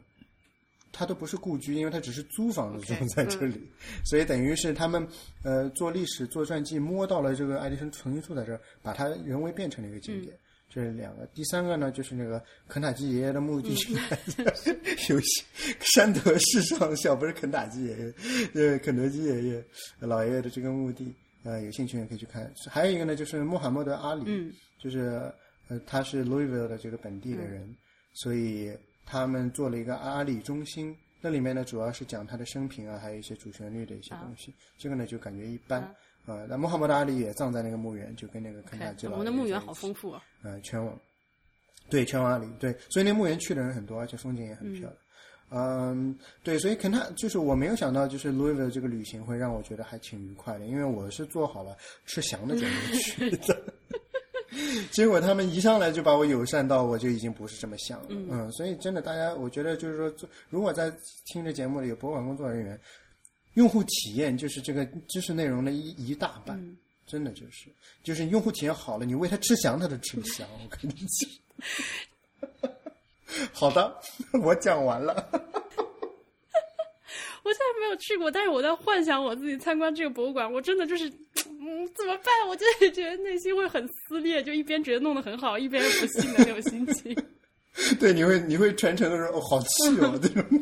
[0.92, 3.62] 他都不是故居，因为他只是租房子住在这里，
[4.04, 5.08] 所以等于是他们
[5.44, 10.36] 呃做历史做传记摸到了这个爱迪生曾经住在这儿，把它人为变成了一个景点。
[10.70, 13.76] 这是两个，第三个呢，就是那个肯塔基爷爷的墓地，
[15.08, 15.22] 有
[15.82, 18.14] 山德士上校不是肯塔基爷爷，
[18.56, 19.64] 呃，肯德基爷爷
[20.00, 21.14] 老爷爷的这个墓地，
[21.44, 22.52] 呃，有兴趣也可以去看。
[22.72, 24.24] 还有一个呢，就是穆罕默德阿里，
[24.80, 25.32] 就是
[25.68, 27.76] 呃，他是 Louisville 的这个本地的人，
[28.14, 28.72] 所以
[29.06, 34.54] 他们做了一个阿里中心，那里面呢主要是讲他的生平啊，还有一些主旋律的一些东西。
[34.78, 35.82] 这个呢就感觉一般。
[36.26, 40.24] 啊，那穆罕默德阿里也葬在那个墓园，就跟那个肯塔基老我们的墓园好丰富啊。
[40.42, 40.98] 嗯，全网，
[41.90, 44.94] 对，全网阿里，对，所以那墓园去的人很多，而且风景也很漂亮。
[45.50, 53.62] 嗯，对，所以肯塔就是我没有想到，就是 Louisville 这个旅行会让我觉得还挺愉快的，因为我是做好了吃翔的准备去的，
[54.92, 58.08] 结果他们一上来就把我友善到，我就已经不是这么想了。
[58.10, 60.14] 嗯，所以真的，大家，我觉得就是说，
[60.50, 60.92] 如果在
[61.26, 62.80] 听着节目里有博物馆工作人员。
[63.56, 66.60] 用户体验就是这个知识内容的一一大半，
[67.06, 67.70] 真的就是，
[68.02, 70.48] 就是用户体验好了，你喂他吃翔，他都吃不香。
[70.54, 70.96] 我跟你
[72.50, 72.72] 讲，
[73.54, 73.96] 好的，
[74.42, 75.14] 我讲完了。
[77.44, 81.08] 我现在没有去过，但是我在幻想我自己参观这个博物馆，我真的就是，
[81.66, 82.48] 嗯，怎么办？
[82.50, 87.16] 我真的觉得内心会很撕裂，就一边觉得弄得很好，一边又不信的那种心情。
[88.00, 90.62] 对，你会你会全程都说哦，好气哦，这种。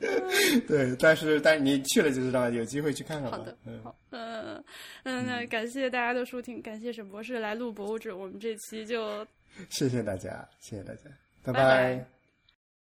[0.66, 3.38] 对，但是但是你去了就知道，有机会去看看吧。
[3.38, 4.62] 好的，好，嗯
[5.04, 9.26] 嗯，那感谢大家的收听，感谢沈博士来录博物志，我们这期就
[9.70, 11.02] 谢谢大家，谢谢大家，
[11.44, 12.13] 拜拜。